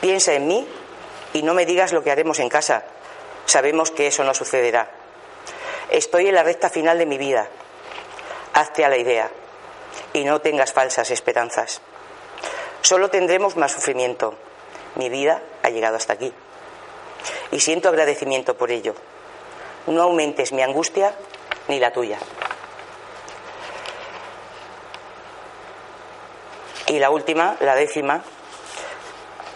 Piensa 0.01 0.33
en 0.33 0.49
mí 0.49 0.67
y 1.31 1.43
no 1.43 1.53
me 1.53 1.65
digas 1.65 1.93
lo 1.93 2.03
que 2.03 2.11
haremos 2.11 2.39
en 2.39 2.49
casa. 2.49 2.83
Sabemos 3.45 3.91
que 3.91 4.07
eso 4.07 4.25
no 4.25 4.33
sucederá. 4.33 4.91
Estoy 5.89 6.27
en 6.27 6.35
la 6.35 6.43
recta 6.43 6.69
final 6.69 6.97
de 6.97 7.05
mi 7.05 7.17
vida. 7.17 7.47
Hazte 8.51 8.83
a 8.83 8.89
la 8.89 8.97
idea 8.97 9.31
y 10.17 10.23
no 10.23 10.41
tengas 10.41 10.73
falsas 10.73 11.11
esperanzas. 11.11 11.79
Solo 12.81 13.09
tendremos 13.09 13.55
más 13.55 13.71
sufrimiento. 13.71 14.33
Mi 14.95 15.09
vida 15.09 15.43
ha 15.61 15.69
llegado 15.69 15.95
hasta 15.95 16.13
aquí. 16.13 16.33
Y 17.51 17.59
siento 17.59 17.89
agradecimiento 17.89 18.57
por 18.57 18.71
ello. 18.71 18.95
No 19.85 20.01
aumentes 20.01 20.51
mi 20.53 20.63
angustia 20.63 21.13
ni 21.67 21.79
la 21.79 21.93
tuya. 21.93 22.17
Y 26.87 26.97
la 26.97 27.11
última, 27.11 27.55
la 27.59 27.75
décima, 27.75 28.23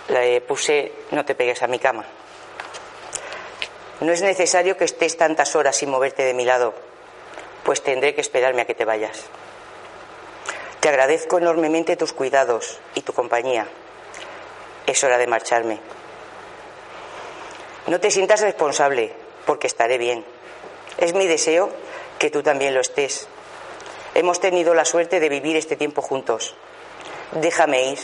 le 0.09 0.41
puse 0.41 0.91
no 1.09 1.25
te 1.25 1.33
pegues 1.33 1.63
a 1.63 1.67
mi 1.67 1.79
cama. 1.79 2.05
No 4.01 4.11
es 4.11 4.21
necesario 4.21 4.77
que 4.77 4.83
estés 4.83 5.17
tantas 5.17 5.55
horas 5.55 5.75
sin 5.75 5.89
moverte 5.89 6.23
de 6.23 6.33
mi 6.33 6.45
lado, 6.45 6.73
pues 7.63 7.81
tendré 7.81 8.13
que 8.13 8.21
esperarme 8.21 8.61
a 8.61 8.65
que 8.65 8.75
te 8.75 8.85
vayas. 8.85 9.29
Te 10.81 10.89
agradezco 10.89 11.37
enormemente 11.37 11.95
tus 11.95 12.11
cuidados 12.11 12.79
y 12.95 13.01
tu 13.01 13.13
compañía. 13.13 13.67
Es 14.87 15.03
hora 15.03 15.19
de 15.19 15.27
marcharme. 15.27 15.79
No 17.85 17.99
te 17.99 18.09
sientas 18.09 18.41
responsable, 18.41 19.13
porque 19.45 19.67
estaré 19.67 19.99
bien. 19.99 20.25
Es 20.97 21.13
mi 21.13 21.27
deseo 21.27 21.69
que 22.17 22.31
tú 22.31 22.41
también 22.41 22.73
lo 22.73 22.81
estés. 22.81 23.27
Hemos 24.15 24.39
tenido 24.39 24.73
la 24.73 24.83
suerte 24.83 25.19
de 25.19 25.29
vivir 25.29 25.55
este 25.55 25.75
tiempo 25.75 26.01
juntos. 26.01 26.55
Déjame 27.33 27.83
ir 27.83 27.99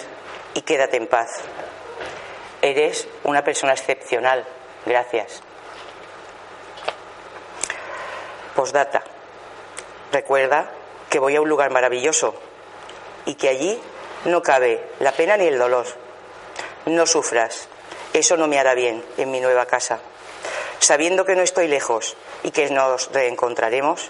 y 0.53 0.61
quédate 0.61 0.97
en 0.97 1.07
paz. 1.07 1.31
Eres 2.61 3.07
una 3.23 3.43
persona 3.43 3.73
excepcional. 3.73 4.45
Gracias. 4.85 5.41
Postdata. 8.55 9.03
Recuerda 10.11 10.71
que 11.09 11.17
voy 11.17 11.35
a 11.35 11.41
un 11.41 11.49
lugar 11.49 11.71
maravilloso 11.71 12.46
y 13.27 13.35
que 13.35 13.49
allí 13.49 13.79
no 14.25 14.41
cabe 14.41 14.81
la 14.99 15.11
pena 15.11 15.37
ni 15.37 15.45
el 15.45 15.59
dolor. 15.59 15.85
No 16.87 17.05
sufras, 17.05 17.67
eso 18.13 18.37
no 18.37 18.47
me 18.47 18.57
hará 18.57 18.73
bien 18.73 19.03
en 19.17 19.29
mi 19.29 19.39
nueva 19.39 19.67
casa. 19.67 19.99
Sabiendo 20.79 21.25
que 21.25 21.35
no 21.35 21.41
estoy 21.41 21.67
lejos 21.67 22.15
y 22.43 22.51
que 22.51 22.69
nos 22.69 23.11
reencontraremos, 23.11 24.09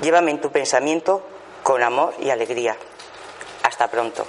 llévame 0.00 0.30
en 0.30 0.40
tu 0.40 0.50
pensamiento 0.52 1.22
con 1.62 1.82
amor 1.82 2.14
y 2.20 2.30
alegría. 2.30 2.76
Hasta 3.64 3.88
pronto. 3.88 4.24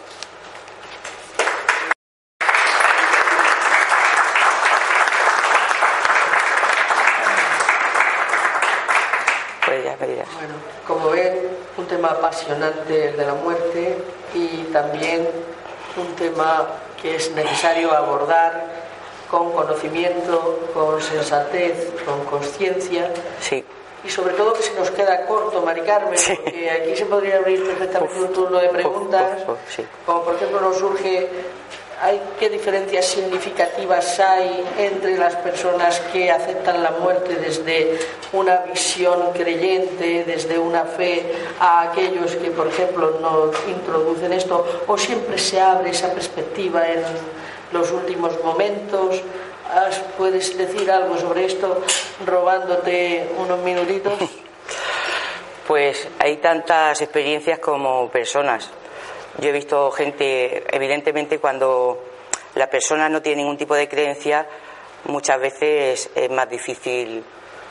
Apasionante 12.46 13.10
el 13.10 13.18
de 13.18 13.26
la 13.26 13.34
muerte 13.34 13.98
y 14.34 14.64
también 14.72 15.28
un 15.98 16.16
tema 16.16 16.68
que 17.02 17.16
es 17.16 17.32
necesario 17.32 17.92
abordar 17.92 18.66
con 19.30 19.52
conocimiento, 19.52 20.60
con 20.74 21.02
sensatez, 21.02 21.92
con 22.06 22.24
conciencia. 22.26 23.12
Sí. 23.40 23.64
Y 24.04 24.10
sobre 24.10 24.36
todo 24.36 24.54
que 24.54 24.62
se 24.62 24.76
nos 24.76 24.92
queda 24.92 25.26
corto, 25.26 25.64
Mari 25.64 25.82
Carmen, 25.82 26.14
porque 26.36 26.70
aquí 26.70 26.96
se 26.96 27.06
podría 27.08 27.38
abrir 27.38 27.66
perfectamente 27.66 28.20
un 28.20 28.34
turno 28.34 28.60
de 28.60 28.70
preguntas, 28.70 29.44
como 30.06 30.22
por 30.24 30.36
ejemplo 30.36 30.62
nos 30.62 30.78
surge 30.78 31.28
hay, 32.02 32.22
¿Qué 32.40 32.50
diferencias 32.50 33.06
significativas 33.06 34.20
hay 34.20 34.64
entre 34.78 35.18
las 35.18 35.36
personas 35.38 36.00
que 36.12 36.30
aceptan 36.30 36.84
la 36.84 36.92
muerte 36.92 37.36
desde 37.36 38.00
una 38.34 38.58
visión 38.60 39.32
creyente, 39.34 40.24
desde 40.26 40.60
una 40.60 40.84
fe, 40.84 41.32
a 41.60 41.84
aquellos 41.84 42.36
que, 42.36 42.52
por 42.52 42.68
ejemplo, 42.68 43.20
no 43.22 43.52
introducen 43.70 44.34
esto? 44.34 44.84
¿O 44.88 44.98
siempre 44.98 45.38
se 45.38 45.60
abre 45.62 45.92
esa 45.92 46.12
perspectiva 46.12 46.88
en 46.88 47.04
los 47.72 47.92
últimos 47.92 48.44
momentos? 48.44 49.22
¿Puedes 50.18 50.58
decir 50.58 50.92
algo 50.92 51.18
sobre 51.18 51.46
esto 51.46 51.82
robándote 52.26 53.30
unos 53.38 53.60
minutitos? 53.60 54.14
Pues 55.68 56.08
hay 56.20 56.38
tantas 56.38 57.02
experiencias 57.02 57.58
como 57.58 58.08
personas. 58.10 58.70
Yo 59.40 59.50
he 59.50 59.52
visto 59.52 59.92
gente, 59.92 60.64
evidentemente, 60.76 61.40
cuando 61.40 62.04
la 62.56 62.70
persona 62.70 63.10
no 63.10 63.22
tiene 63.22 63.42
ningún 63.42 63.58
tipo 63.58 63.76
de 63.76 63.88
creencia, 63.90 64.48
muchas 65.06 65.40
veces 65.40 66.10
es 66.16 66.30
más 66.30 66.50
difícil 66.50 67.24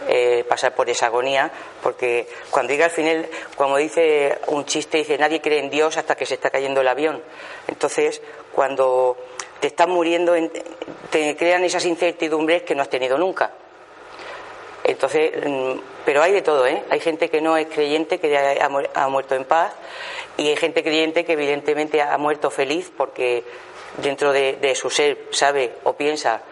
eh, 0.08 0.44
pasar 0.46 0.74
por 0.74 0.90
esa 0.90 1.06
agonía, 1.06 1.50
porque 1.82 2.28
cuando 2.50 2.72
llega 2.72 2.86
al 2.86 2.90
final, 2.90 3.26
como 3.56 3.78
dice 3.78 4.38
un 4.48 4.66
chiste, 4.66 4.98
dice 4.98 5.16
nadie 5.16 5.40
cree 5.40 5.60
en 5.60 5.70
Dios 5.70 5.96
hasta 5.96 6.14
que 6.14 6.26
se 6.26 6.34
está 6.34 6.50
cayendo 6.50 6.82
el 6.82 6.88
avión. 6.88 7.22
Entonces, 7.68 8.20
cuando 8.52 9.16
te 9.60 9.68
estás 9.68 9.88
muriendo, 9.88 10.34
te 11.10 11.36
crean 11.36 11.64
esas 11.64 11.86
incertidumbres 11.86 12.62
que 12.64 12.74
no 12.74 12.82
has 12.82 12.90
tenido 12.90 13.16
nunca. 13.16 13.52
Entonces, 14.94 15.32
mm, 15.44 15.72
pero 16.04 16.22
hay 16.22 16.30
de 16.30 16.42
todo, 16.42 16.64
¿eh? 16.68 16.84
Hay 16.88 17.00
gente 17.00 17.28
que 17.28 17.40
no 17.40 17.56
es 17.56 17.66
creyente, 17.66 18.20
que 18.20 18.38
ha 18.38 19.08
muerto 19.08 19.34
en 19.34 19.44
paz, 19.44 19.72
y 20.36 20.48
hay 20.48 20.56
gente 20.56 20.84
creyente 20.84 21.24
que 21.24 21.32
evidentemente 21.32 22.00
ha 22.00 22.16
muerto 22.16 22.48
feliz 22.48 22.92
porque 22.96 23.42
dentro 23.96 24.32
de, 24.32 24.72
su 24.76 24.90
ser 24.90 25.18
sabe 25.30 25.74
o 25.82 25.94
piensa 25.94 26.42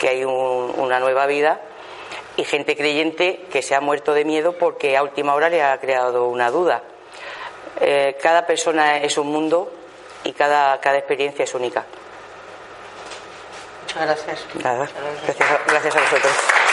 que 0.00 0.08
hay 0.08 0.24
una 0.24 0.98
nueva 0.98 1.26
vida, 1.26 1.60
y 2.36 2.42
gente 2.42 2.76
creyente 2.76 3.46
que 3.52 3.62
se 3.62 3.76
ha 3.76 3.80
muerto 3.80 4.12
de 4.12 4.24
miedo 4.24 4.58
porque 4.58 4.96
a 4.96 5.02
última 5.04 5.36
hora 5.36 5.48
le 5.48 5.62
ha 5.62 5.78
creado 5.78 6.26
una 6.26 6.50
duda. 6.50 6.82
Eh, 7.80 8.16
cada 8.20 8.44
persona 8.44 8.98
es 8.98 9.16
un 9.18 9.28
mundo 9.28 9.72
y 10.24 10.32
cada, 10.32 10.80
cada 10.80 10.98
experiencia 10.98 11.44
es 11.44 11.54
única. 11.54 11.84
Muchas 13.82 14.04
gracias. 14.04 14.46
Nada, 14.64 14.88
gracias, 15.26 15.48
gracias 15.68 15.96
a 15.96 16.00
vosotros. 16.00 16.63